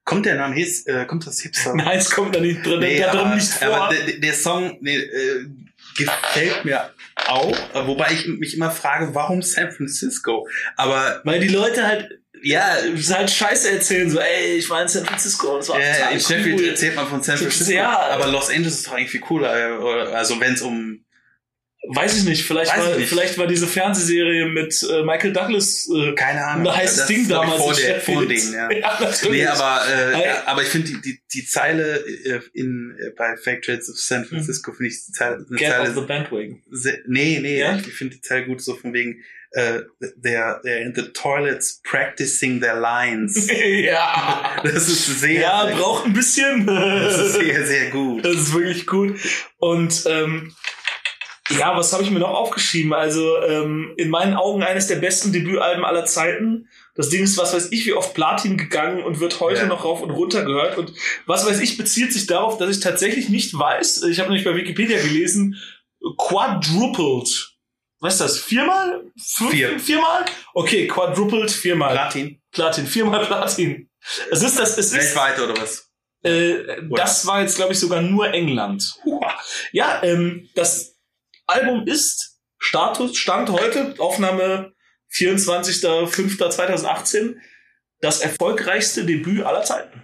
[0.04, 1.74] Kommt der Name, His, äh, kommt das Hipster?
[1.76, 3.74] Nein, es kommt da nicht drin, Nee, da drin aber, nicht vor.
[3.74, 5.46] aber der, der Song nee, äh,
[5.96, 6.90] gefällt mir
[7.26, 10.48] auch, wobei ich mich immer frage, warum San Francisco?
[10.76, 12.76] Aber weil die Leute halt, ja,
[13.10, 16.12] halt Scheiße erzählen, so, ey, ich war in San Francisco und es war äh, total
[16.14, 16.68] in Sheffield cool.
[16.68, 19.54] erzählt man von San ist Francisco, ja- aber Los Angeles ist doch eigentlich viel cooler.
[19.54, 21.04] äh, Also wenn es um
[21.88, 22.44] Weiß ich nicht.
[22.44, 23.08] Vielleicht, Weiß war, nicht.
[23.08, 26.68] vielleicht war diese Fernsehserie mit äh, Michael Douglas äh, Keine Ahnung.
[26.68, 27.56] ein heißes Ding damals.
[27.60, 28.70] Vor, der, vor denen, ja.
[28.70, 29.10] ja.
[29.28, 30.24] Nee, aber, äh, Hey.
[30.26, 33.98] ja, aber ich finde die, die, die Zeile äh, in, äh, bei Fake Trades of
[33.98, 35.56] San Francisco finde ich die Zeile, eine Hm.
[35.56, 36.62] Get off the Zeile bandwagon.
[36.70, 37.76] sehr, nee, nee, Ja?
[37.76, 39.20] ich finde die Zeile gut so von wegen
[39.54, 39.80] äh,
[40.22, 43.48] they're, they're in the toilets practicing their lines.
[43.82, 44.60] ja.
[44.62, 46.64] Das ist sehr, Ja, braucht ein bisschen.
[46.64, 48.24] das ist sehr, sehr gut.
[48.24, 49.18] Das ist wirklich gut.
[49.58, 50.54] Und ähm,
[51.58, 52.92] ja, was habe ich mir noch aufgeschrieben?
[52.92, 56.68] Also ähm, in meinen Augen eines der besten Debütalben aller Zeiten.
[56.94, 59.66] Das Ding ist, was weiß ich, wie oft Platin gegangen und wird heute Ja.
[59.66, 60.76] noch rauf und runter gehört.
[60.78, 60.92] Und
[61.26, 64.02] was weiß ich, bezieht sich darauf, dass ich tatsächlich nicht weiß.
[64.04, 65.56] Ich habe nämlich bei Wikipedia gelesen,
[66.18, 67.50] quadrupled.
[68.00, 68.38] Was ist das?
[68.40, 69.04] Viermal?
[69.16, 69.78] Fünf, Vier.
[69.78, 70.24] Viermal?
[70.54, 71.92] Okay, quadrupled viermal.
[71.92, 72.40] Platin.
[72.50, 73.88] Platin, viermal Platin.
[74.30, 75.88] Es ist das, es ist, Weltweit oder was?
[76.24, 78.98] äh, das war jetzt, glaube ich, sogar nur England.
[79.70, 80.91] Ja, ähm, das
[81.52, 84.72] Album ist Status, Stand heute, Aufnahme
[85.14, 87.36] 24.05.2018,
[88.00, 90.02] das erfolgreichste Debüt aller Zeiten.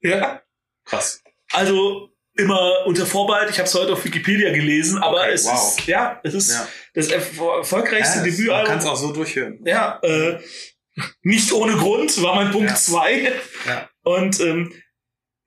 [0.00, 0.42] Ja.
[0.84, 1.22] Krass.
[1.52, 5.54] Also immer unter Vorbehalt, ich habe es heute auf Wikipedia gelesen, aber Okay, es wow.
[5.78, 6.68] ist, ja, es ist Ja.
[6.94, 8.66] das erfol- erfolgreichste Ja, das- man Debütalbum.
[8.68, 9.58] kann es auch so durchhören.
[9.64, 10.38] Ja, äh,
[11.22, 12.76] nicht ohne Grund war mein Punkt Ja.
[12.76, 13.32] 2.
[13.66, 13.88] Ja.
[14.02, 14.72] Und ähm,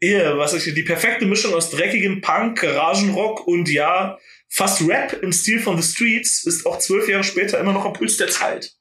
[0.04, 4.18] eher, was ich die perfekte Mischung aus dreckigem Punk, Garagenrock und ja,
[4.50, 7.94] fast Rap im Stil von The Streets ist auch zwölf Jahre später immer noch am
[7.94, 8.72] Puls der Zeit.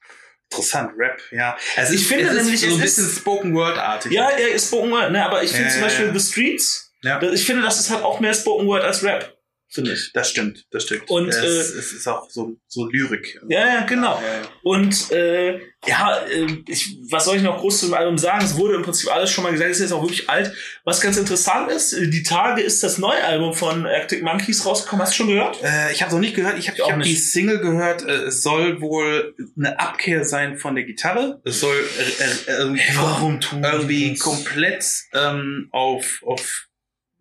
[0.51, 1.57] Interessant, Rap, ja.
[1.77, 4.13] Also Ich finde es ist nämlich, so ein es bisschen ist- Spoken Word-artig.
[4.13, 6.13] Ja, er ist Spoken Word, ne, aber ich finde Ja, zum ja, Beispiel ja.
[6.13, 7.23] The Streets, Ja.
[7.23, 9.35] ich finde, das ist halt auch mehr Spoken Word als Rap,
[9.73, 10.11] finde ich.
[10.13, 11.09] Das stimmt, das stimmt.
[11.09, 13.41] Und, es, äh, es ist auch so, so Lyrik.
[13.49, 14.21] Ja, ja, genau.
[14.21, 14.49] Ja, ja.
[14.63, 18.45] Und äh, ja, äh, ich, was soll ich noch groß zum Album sagen?
[18.45, 20.55] Es wurde im Prinzip alles schon mal gesagt, es ist jetzt auch wirklich alt.
[20.85, 25.05] Was ganz interessant ist, äh, die Tage ist das neue Album von Arctic Monkeys rausgekommen.
[25.05, 25.63] Hast du schon gehört?
[25.63, 26.59] Äh, ich habe noch nicht gehört.
[26.59, 27.17] Ich habe Ich auch ich hab die.
[27.17, 28.03] Single gehört.
[28.03, 31.41] Äh, es soll wohl eine Abkehr sein von der Gitarre.
[31.45, 36.69] Es soll äh, äh, irgendwie, tun irgendwie komplett ähm, auf auf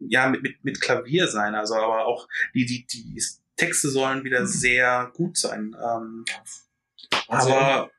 [0.07, 1.55] ja mit, mit mit Klavier sein.
[1.55, 3.21] Also aber auch die die die
[3.55, 5.75] Texte sollen wieder sehr gut sein.
[5.81, 6.25] Ähm,
[7.27, 7.91] aber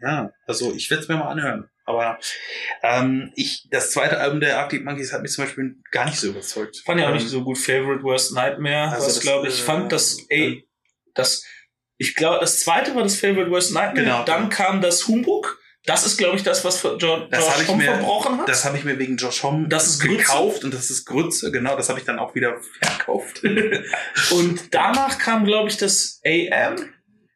[0.00, 1.68] ja, also ich werde es mir mal anhören.
[1.84, 2.18] Aber
[2.82, 6.28] ähm, ich, das zweite Album der Arctic Monkeys hat mich zum Beispiel gar nicht so
[6.28, 6.76] überzeugt.
[6.84, 7.58] Fand ich auch Ähm, nicht so gut.
[7.58, 8.92] Favorite Worst Nightmare.
[8.92, 10.68] Also was glaube ich, äh, fand das, ey,
[11.14, 11.44] das,
[11.98, 14.04] ich glaube, das zweite war das Favorite Worst Nightmare.
[14.04, 14.24] Genau.
[14.24, 15.59] Dann kam das Humbug.
[15.86, 18.48] Das ist, glaube ich, das, was Das ich Tom mir- verbrochen hat.
[18.48, 20.16] Das habe ich mir wegen Josh Homme Das ist Grütze?
[20.18, 23.42] gekauft und das ist Grütze, genau, das habe ich dann auch wieder verkauft.
[24.30, 26.92] Und danach kam, glaube ich, das AM.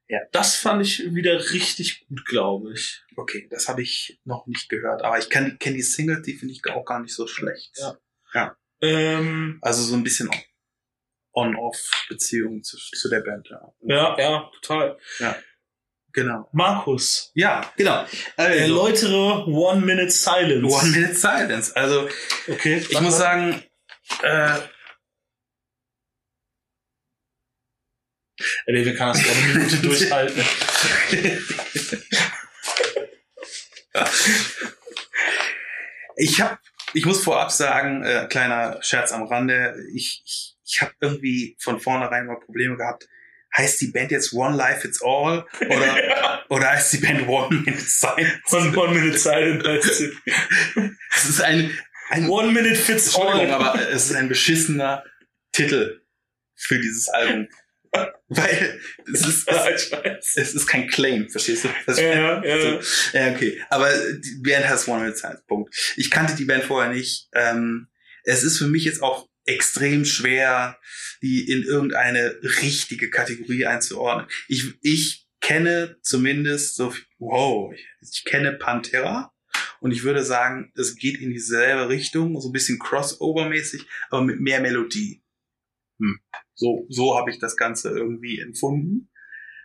[0.09, 0.21] Ja.
[0.33, 3.03] Das fand ich wieder richtig gut, glaube ich.
[3.17, 6.53] okay, das habe ich noch nicht gehört, aber ich kenne kenn die Single, die finde
[6.53, 7.73] ich auch gar nicht so schlecht.
[8.35, 8.57] Ja.
[8.83, 10.29] Ähm, Also so ein bisschen
[11.33, 13.73] On-Off-Beziehung zu, zu der Band, ja.
[13.83, 14.99] ja, ja, total.
[16.15, 16.49] Genau.
[16.53, 18.07] Markus, Ja, genau.
[18.37, 20.73] Also, erläutere One Minute Silence.
[20.75, 21.75] One Minute Silence.
[21.75, 22.09] Also
[22.49, 22.85] Okay.
[22.89, 23.63] ich muss sagen,
[24.23, 24.59] äh,
[28.67, 30.45] Ey, wir können das eine Minute durchhalten.
[36.17, 36.59] Ich habe,
[36.93, 41.81] ich muss vorab sagen, äh, kleiner Scherz am Rande, ich, ich, ich habe irgendwie von
[41.81, 43.09] vornherein mal Probleme gehabt.
[43.57, 47.85] Heißt die Band jetzt One Life It's All oder, oder heißt die Band One Minute
[47.85, 48.41] Silence?
[48.51, 50.13] One, one Minute Silence.
[51.17, 51.71] Es ist ein,
[52.11, 53.49] ein One Minute Fits All.
[53.51, 55.05] aber es ist ein beschissener
[55.53, 56.01] Titel
[56.57, 57.49] für dieses Album.
[58.29, 58.81] Weil
[59.13, 61.69] es ist, Ja, es, es ist kein Claim, verstehst du?
[61.87, 62.81] Das Ja, ja, ja.
[63.13, 63.63] Ja, okay.
[63.71, 65.45] Aber die Band heißt One Minute Silence.
[65.47, 65.95] Punkt.
[65.97, 67.29] Ich kannte die Band vorher nicht.
[67.35, 67.87] Ähm,
[68.25, 70.79] es ist für mich jetzt auch extrem schwer,
[71.23, 74.29] die in irgendeine richtige Kategorie einzuordnen.
[74.49, 79.33] Ich, ich kenne zumindest so, wow, ich, ich kenne Pantera
[79.81, 84.41] und ich würde sagen, es geht in dieselbe Richtung, so ein bisschen Crossover-mäßig, aber mit
[84.41, 85.23] mehr Melodie.
[85.99, 86.19] Hm.
[86.55, 89.11] So, so habe ich das Ganze irgendwie empfunden.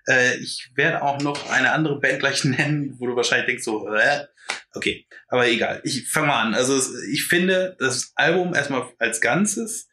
[0.09, 3.87] Äh, ich werde auch noch eine andere Band gleich nennen, wo du wahrscheinlich denkst so,
[3.93, 4.25] äh,
[4.73, 5.81] okay, aber egal.
[5.83, 6.53] Ich fange mal an.
[6.55, 6.81] Also
[7.11, 9.87] ich finde, das Album erstmal als Ganzes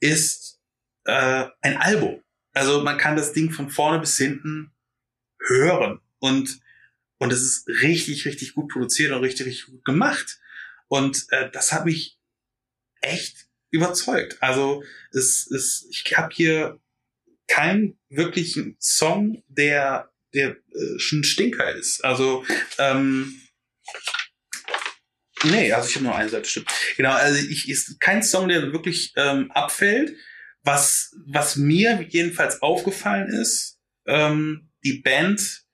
[0.00, 0.60] ist
[1.04, 2.22] äh, ein Album.
[2.52, 4.72] Also man kann das Ding von vorne bis hinten
[5.46, 6.60] hören und
[7.20, 10.38] und es ist richtig, richtig gut produziert und richtig, richtig gut gemacht.
[10.86, 12.16] Und äh, das hat mich
[13.00, 14.40] echt überzeugt.
[14.40, 16.80] Also es ist, ich habe hier
[17.48, 22.04] keinen wirklichen Song, der der äh, schon Stinker ist.
[22.04, 22.44] Also
[22.78, 23.40] ähm,
[25.44, 26.70] nee, also ich habe nur eine Seite, stimmt.
[26.96, 30.16] Genau, also ich ist kein Song, der wirklich ähm, abfällt,
[30.62, 35.64] was, was mir jedenfalls aufgefallen ist, ähm, die Band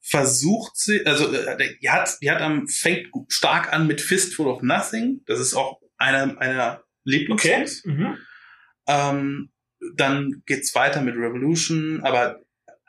[0.00, 4.62] versucht sie, also äh, die hat, die hat am fängt stark an mit Fistful of
[4.62, 5.22] Nothing.
[5.26, 7.84] Das ist auch einer einer Lieblingssongs.
[7.84, 7.92] Okay.
[7.92, 8.18] Mhm.
[8.86, 9.52] Ähm,
[9.94, 12.40] dann geht's weiter mit Revolution, aber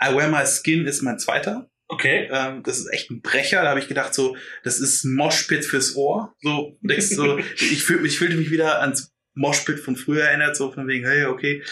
[0.01, 1.69] I Wear My Skin ist mein zweiter.
[1.87, 2.27] Okay.
[2.31, 3.61] Ähm, das ist echt ein Brecher.
[3.63, 6.35] Da habe ich gedacht, so, das ist Moshpit fürs Ohr.
[6.41, 10.71] So, denkst so ich, fühl, ich fühlte mich wieder ans Moshpit von früher erinnert, so
[10.71, 11.63] von wegen, hey, okay,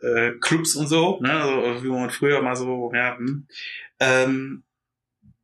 [0.00, 3.46] äh, Clubs und so, ne, also, wie man früher mal so, ja, hm.
[4.00, 4.64] ähm,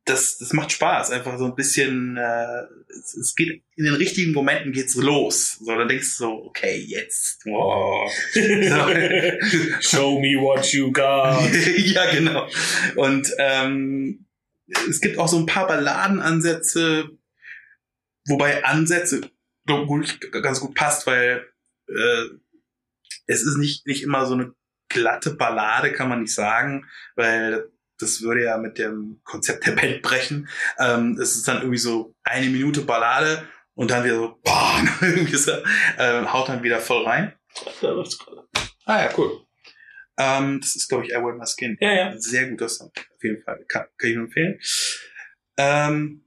[0.09, 4.33] das, das macht Spaß, einfach so ein bisschen, äh, es, es geht, in den richtigen
[4.33, 5.57] Momenten geht's los.
[5.59, 8.09] So, dann denkst du so, okay, jetzt, oh.
[8.33, 8.39] so.
[9.81, 11.49] Show me what you got.
[11.77, 12.47] ja, genau.
[12.95, 14.25] Und ähm,
[14.89, 17.09] es gibt auch so ein paar Balladenansätze,
[18.27, 19.21] wobei Ansätze
[19.65, 21.45] gut, ganz gut passt, weil
[21.87, 22.25] äh,
[23.27, 24.53] es ist nicht, nicht immer so eine
[24.89, 26.85] glatte Ballade, kann man nicht sagen,
[27.15, 27.69] weil
[27.99, 30.49] das würde ja mit dem Konzept der Band brechen.
[30.79, 35.35] Ähm, es ist dann irgendwie so eine Minute Ballade und dann wieder so, boah, irgendwie
[35.35, 35.51] so,
[35.97, 37.33] äh, haut dann wieder voll rein.
[37.81, 38.47] Ja, gerade.
[38.85, 39.45] Ah ja, cool.
[40.17, 41.77] Ähm, das ist, glaube ich, I Want My Skin.
[41.79, 42.17] Ja, ja.
[42.17, 43.63] Sehr guter Song, auf jeden Fall.
[43.67, 44.59] Kann, kann ich nur empfehlen.
[45.57, 46.25] Ähm,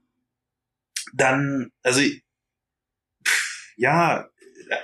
[1.13, 2.01] dann, also,
[3.23, 4.29] pff, ja,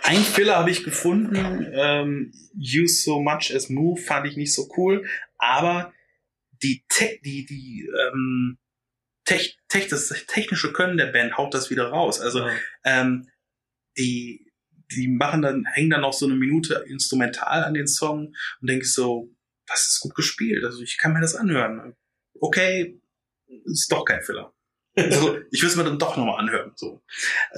[0.03, 1.71] ein Filler habe ich gefunden.
[1.73, 5.93] Ähm, Use So Much as Move fand ich nicht so cool, aber
[6.63, 8.57] die, Te die, die ähm,
[9.25, 12.19] Tech, Tech, das technische Können der Band haut das wieder raus.
[12.19, 12.51] Also Ja.
[12.85, 13.29] ähm,
[13.97, 14.51] die,
[14.91, 18.85] die machen dann, hängen dann noch so eine Minute instrumental an den Song und denke
[18.85, 19.29] ich so,
[19.67, 20.63] das ist gut gespielt.
[20.65, 21.95] Also ich kann mir das anhören.
[22.39, 22.99] Okay,
[23.65, 24.53] ist doch kein Filler.
[24.97, 26.73] Also, ich will es mir dann doch nochmal anhören.
[26.75, 27.01] So.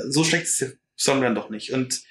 [0.09, 1.71] so schlecht ist der Song dann doch nicht.
[1.73, 2.03] Und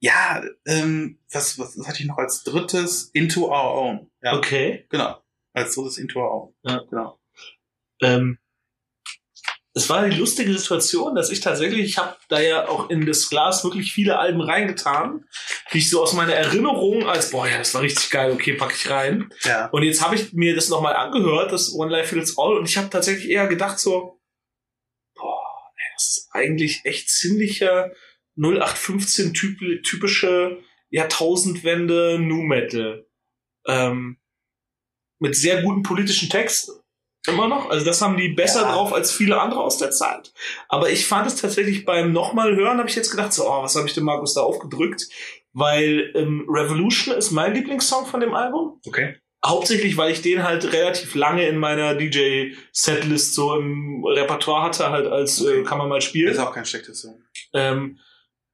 [0.00, 3.10] ja, ähm, was, was, was hatte ich noch als drittes?
[3.12, 4.10] Into Our Own.
[4.22, 4.86] Ja, Okay.
[4.90, 5.22] genau.
[5.54, 6.54] Als drittes Into Our Own.
[6.62, 6.84] Ja.
[6.90, 7.20] Genau.
[8.02, 8.38] Ähm,
[9.76, 13.28] es war die lustige Situation, dass ich tatsächlich, ich habe da ja auch in das
[13.28, 15.24] Glas wirklich viele Alben reingetan,
[15.72, 18.72] die ich so aus meiner Erinnerung als, boah, ja, das war richtig geil, okay, pack
[18.72, 19.30] ich rein.
[19.42, 19.66] Ja.
[19.70, 22.76] Und jetzt habe ich mir das nochmal angehört, das One Life Fits All, und ich
[22.76, 24.20] habe tatsächlich eher gedacht so,
[25.16, 25.42] boah,
[25.76, 27.90] ey, das ist eigentlich echt ziemlicher
[28.36, 33.06] 0815 typ, typische Jahrtausendwende Nu Metal.
[33.66, 34.18] Ähm,
[35.24, 36.72] mit sehr guten politischen Texten.
[37.26, 37.70] Immer noch.
[37.70, 38.72] Also das haben die besser Ja.
[38.72, 40.32] drauf als viele andere aus der Zeit.
[40.68, 43.74] Aber ich fand es tatsächlich beim nochmal hören, habe ich jetzt gedacht, so, oh, was
[43.76, 45.08] habe ich dem Markus da aufgedrückt?
[45.54, 48.78] Weil ähm, Revolution ist mein Lieblingssong von dem Album.
[48.86, 49.16] Okay.
[49.44, 55.06] Hauptsächlich, weil ich den halt relativ lange in meiner DJ-Setlist so im Repertoire hatte, halt
[55.06, 56.32] als äh, kann man mal spielen.
[56.32, 57.22] Ist auch kein schlechtes Song.
[57.54, 57.98] Ähm,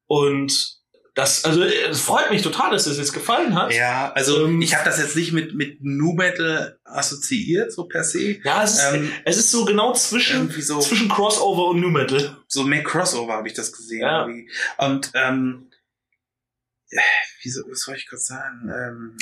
[0.07, 0.80] und
[1.15, 3.73] das, also es freut mich total, dass es jetzt gefallen hat.
[3.75, 8.05] Ja, also Ähm, ich habe das jetzt nicht mit mit Nu Metal assoziiert so per
[8.05, 8.39] se.
[8.45, 12.37] Ja, es ist, Ähm, es ist so genau zwischen, so zwischen Crossover und New Metal.
[12.47, 14.01] so mehr Crossover habe ich das gesehen.
[14.01, 14.27] Ja.
[14.27, 14.51] irgendwie.
[14.79, 15.71] Und ähm,
[16.91, 16.99] äh,
[17.43, 18.71] wie so, was soll ich kurz sagen?
[18.73, 19.17] Ähm,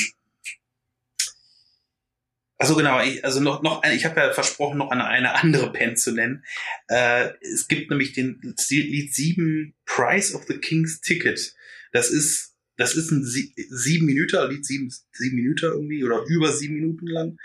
[2.60, 5.70] also genau, ich, also noch noch eine, ich habe ja versprochen, noch eine, eine andere
[5.72, 6.44] Band zu nennen.
[6.88, 11.54] Äh, es gibt nämlich den Lied 7 Price of the King's Ticket.
[11.92, 16.52] Das ist das ist ein sie sieben Minuten, Lied sieben, sieben Minuten irgendwie oder über
[16.52, 17.36] sieben Minuten lang.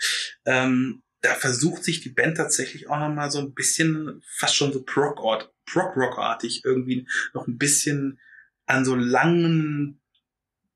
[0.46, 4.72] Ähm, da versucht sich die Band tatsächlich auch noch mal so ein bisschen, fast schon
[4.72, 8.20] so Prog-Rock-artig irgendwie noch ein bisschen
[8.66, 10.02] an so langen,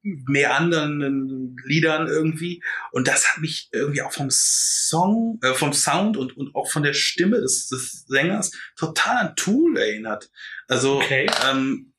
[0.01, 2.63] meandernden Liedern irgendwie.
[2.91, 6.83] Und das hat mich irgendwie auch vom Song, äh, vom Sound und, und auch von
[6.83, 10.31] der Stimme des, des Sängers total an Tool erinnert.
[10.67, 11.29] Also, Okay.
[11.47, 11.93] ähm,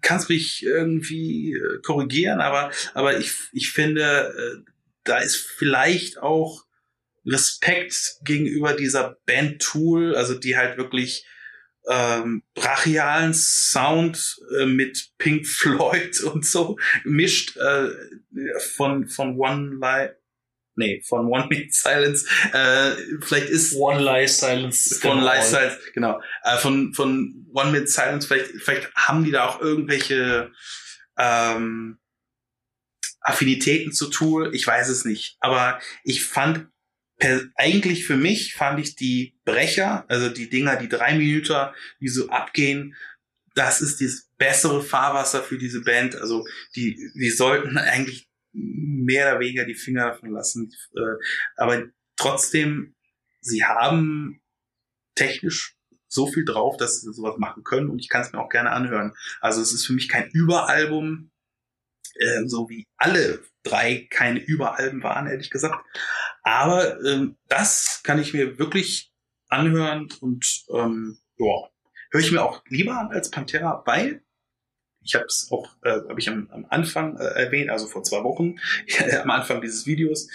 [0.00, 4.70] kannst mich irgendwie äh, korrigieren, aber, aber ich, ich finde, äh,
[5.04, 6.64] da ist vielleicht auch
[7.26, 11.26] Respekt gegenüber dieser Band Tool, also die halt wirklich
[11.88, 17.88] ähm, brachialen Sound äh, mit Pink Floyd und so mischt äh,
[18.76, 20.19] von von One Light
[20.80, 24.98] nee von One Minute Silence äh, vielleicht ist One Lie Silence.
[25.00, 25.24] von Genau.
[25.24, 26.20] Life Silence, genau.
[26.42, 30.50] Äh, von, von One Minute Silence, vielleicht, vielleicht haben die da auch irgendwelche
[31.18, 31.98] ähm,
[33.20, 35.36] Affinitäten zu Tool, ich weiß es nicht.
[35.40, 36.68] Aber ich fand,
[37.18, 41.68] per, eigentlich für mich fand ich die Brecher, also die Dinger, die drei Minuten,
[42.00, 42.96] die so abgehen,
[43.54, 46.16] das ist das bessere Fahrwasser für diese Band.
[46.16, 50.72] Also die, die sollten eigentlich mehr oder weniger die Finger davon lassen.
[50.94, 51.16] Äh,
[51.56, 51.84] aber
[52.16, 52.94] trotzdem,
[53.40, 54.40] sie haben
[55.14, 55.76] technisch
[56.08, 58.70] so viel drauf, dass sie sowas machen können und ich kann es mir auch gerne
[58.70, 59.14] anhören.
[59.40, 61.30] Also es ist für mich kein Überalbum,
[62.16, 65.84] äh, so wie alle drei keine Überalben waren, ehrlich gesagt.
[66.42, 69.12] Aber ähm, das kann ich mir wirklich
[69.48, 71.70] anhören und ähm, ja,
[72.10, 74.22] höre ich mir auch lieber an als Pantera, weil
[75.02, 78.22] ich habe es auch, äh, habe ich am, am Anfang äh, erwähnt, also vor zwei
[78.22, 78.56] Wochen,
[79.22, 80.28] am Anfang dieses Videos,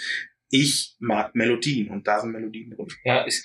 [0.50, 2.88] ich mag Melodien und da sind Melodien drin.
[3.04, 3.42] Ja, ich,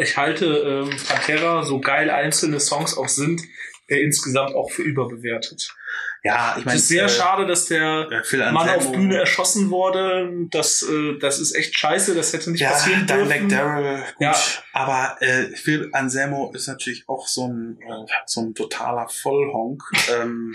[0.00, 3.42] ich halte ähm, Pantera, so geil einzelne Songs auch sind,
[3.88, 5.74] äh, insgesamt auch für überbewertet.
[6.22, 9.70] Ja, ich meine, es ist sehr äh, schade, dass der äh, Mann auf Bühne erschossen
[9.70, 10.30] wurde.
[10.50, 12.14] Das, äh, das ist echt scheiße.
[12.14, 13.48] Das hätte nicht ja, passieren dann dürfen.
[13.48, 14.20] Daryl, gut.
[14.20, 14.36] Ja.
[14.72, 19.82] Aber äh, Phil Anselmo ist natürlich auch so ein, äh, so ein totaler Vollhonk.
[20.20, 20.54] ähm,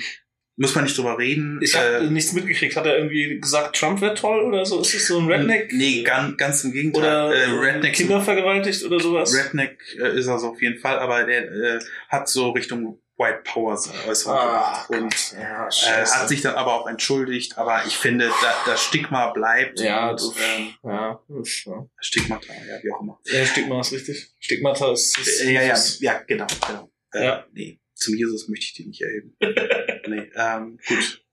[0.56, 1.60] muss man nicht drüber reden.
[1.64, 2.76] Ich habe Äh, nichts mitgekriegt.
[2.76, 4.82] Hat er irgendwie gesagt, Trump wäre toll oder so?
[4.82, 5.74] Ist es so ein Redneck?
[5.74, 7.02] Nee, ganz, ganz im Gegenteil.
[7.02, 9.34] Oder äh, Redneck, Kinder vergewaltigt oder sowas?
[9.34, 11.80] Redneck äh, ist er so auf jeden Fall, aber der äh,
[12.10, 13.74] hat so Richtung White Power
[14.08, 14.90] Äußerung Ah, gemacht.
[14.90, 19.32] Und ja, äh, hat sich dann aber auch entschuldigt, aber ich finde, da, das Stigma
[19.32, 19.80] bleibt.
[19.80, 21.86] Ja, und, das- ähm, ja, ist, ja.
[22.00, 23.20] Stigmata, ja, wie auch immer.
[23.26, 24.34] ja, Stigma ist richtig.
[24.40, 26.92] Stigmata ist, ist Äh, ja, ja, ja, genau, genau.
[27.14, 27.46] Äh, Ja.
[27.54, 29.36] Nee, zum Jesus möchte ich die nicht erheben.
[30.08, 31.24] nee, ähm, gut.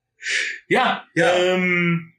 [0.68, 1.32] Ja, Ja.
[1.34, 2.12] Ähm,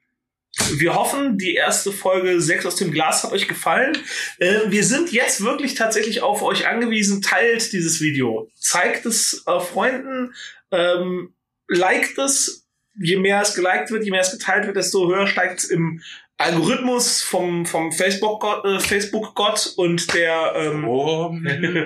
[0.74, 3.98] wir hoffen, die erste Folge 6 aus dem Glas hat euch gefallen.
[4.38, 7.22] Äh, wir sind jetzt wirklich tatsächlich auf euch angewiesen.
[7.22, 8.50] Teilt dieses Video.
[8.56, 10.34] Zeigt es äh, Freunden.
[10.72, 11.34] Ähm,
[11.68, 12.68] liked es.
[13.00, 16.02] Je mehr es geliked wird, je mehr es geteilt wird, desto höher steigt es im
[16.38, 21.34] Algorithmus vom, vom Facebook-Gott äh, Facebook -Gott und der ähm, Oh,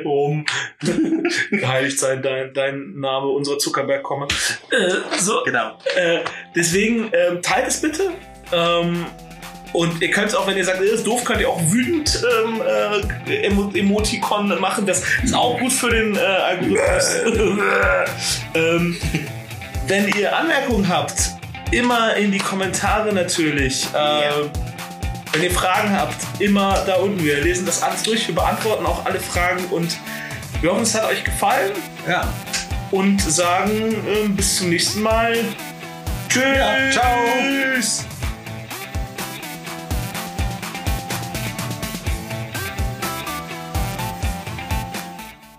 [0.05, 0.45] um
[1.51, 4.27] geheiligt sein dein, dein Name, unser Zuckerberg komme.
[4.71, 5.77] Äh, so, genau.
[5.95, 6.21] äh,
[6.55, 8.13] deswegen ähm, teilt es bitte.
[8.51, 9.05] Ähm,
[9.73, 12.61] und ihr könnt auch, wenn ihr sagt, das ist doof, könnt ihr auch wütend ähm,
[13.27, 14.85] äh, Emo Emoticon machen.
[14.85, 17.15] Das ist auch gut für den äh, Algorithmus.
[18.53, 18.97] ähm,
[19.87, 21.31] wenn ihr Anmerkungen habt,
[21.71, 23.85] immer in die Kommentare natürlich.
[23.93, 24.31] Äh, Ja.
[25.33, 27.21] Wenn ihr Fragen habt, immer da unten.
[27.21, 29.97] Wir lesen das alles durch, wir beantworten auch alle Fragen und
[30.61, 31.73] wir hoffen, es hat euch gefallen
[32.07, 32.25] Ja.
[32.91, 35.35] und sagen ähm, bis zum nächsten Mal.
[36.29, 36.41] Tschüss.
[36.57, 38.14] Ja, ciao.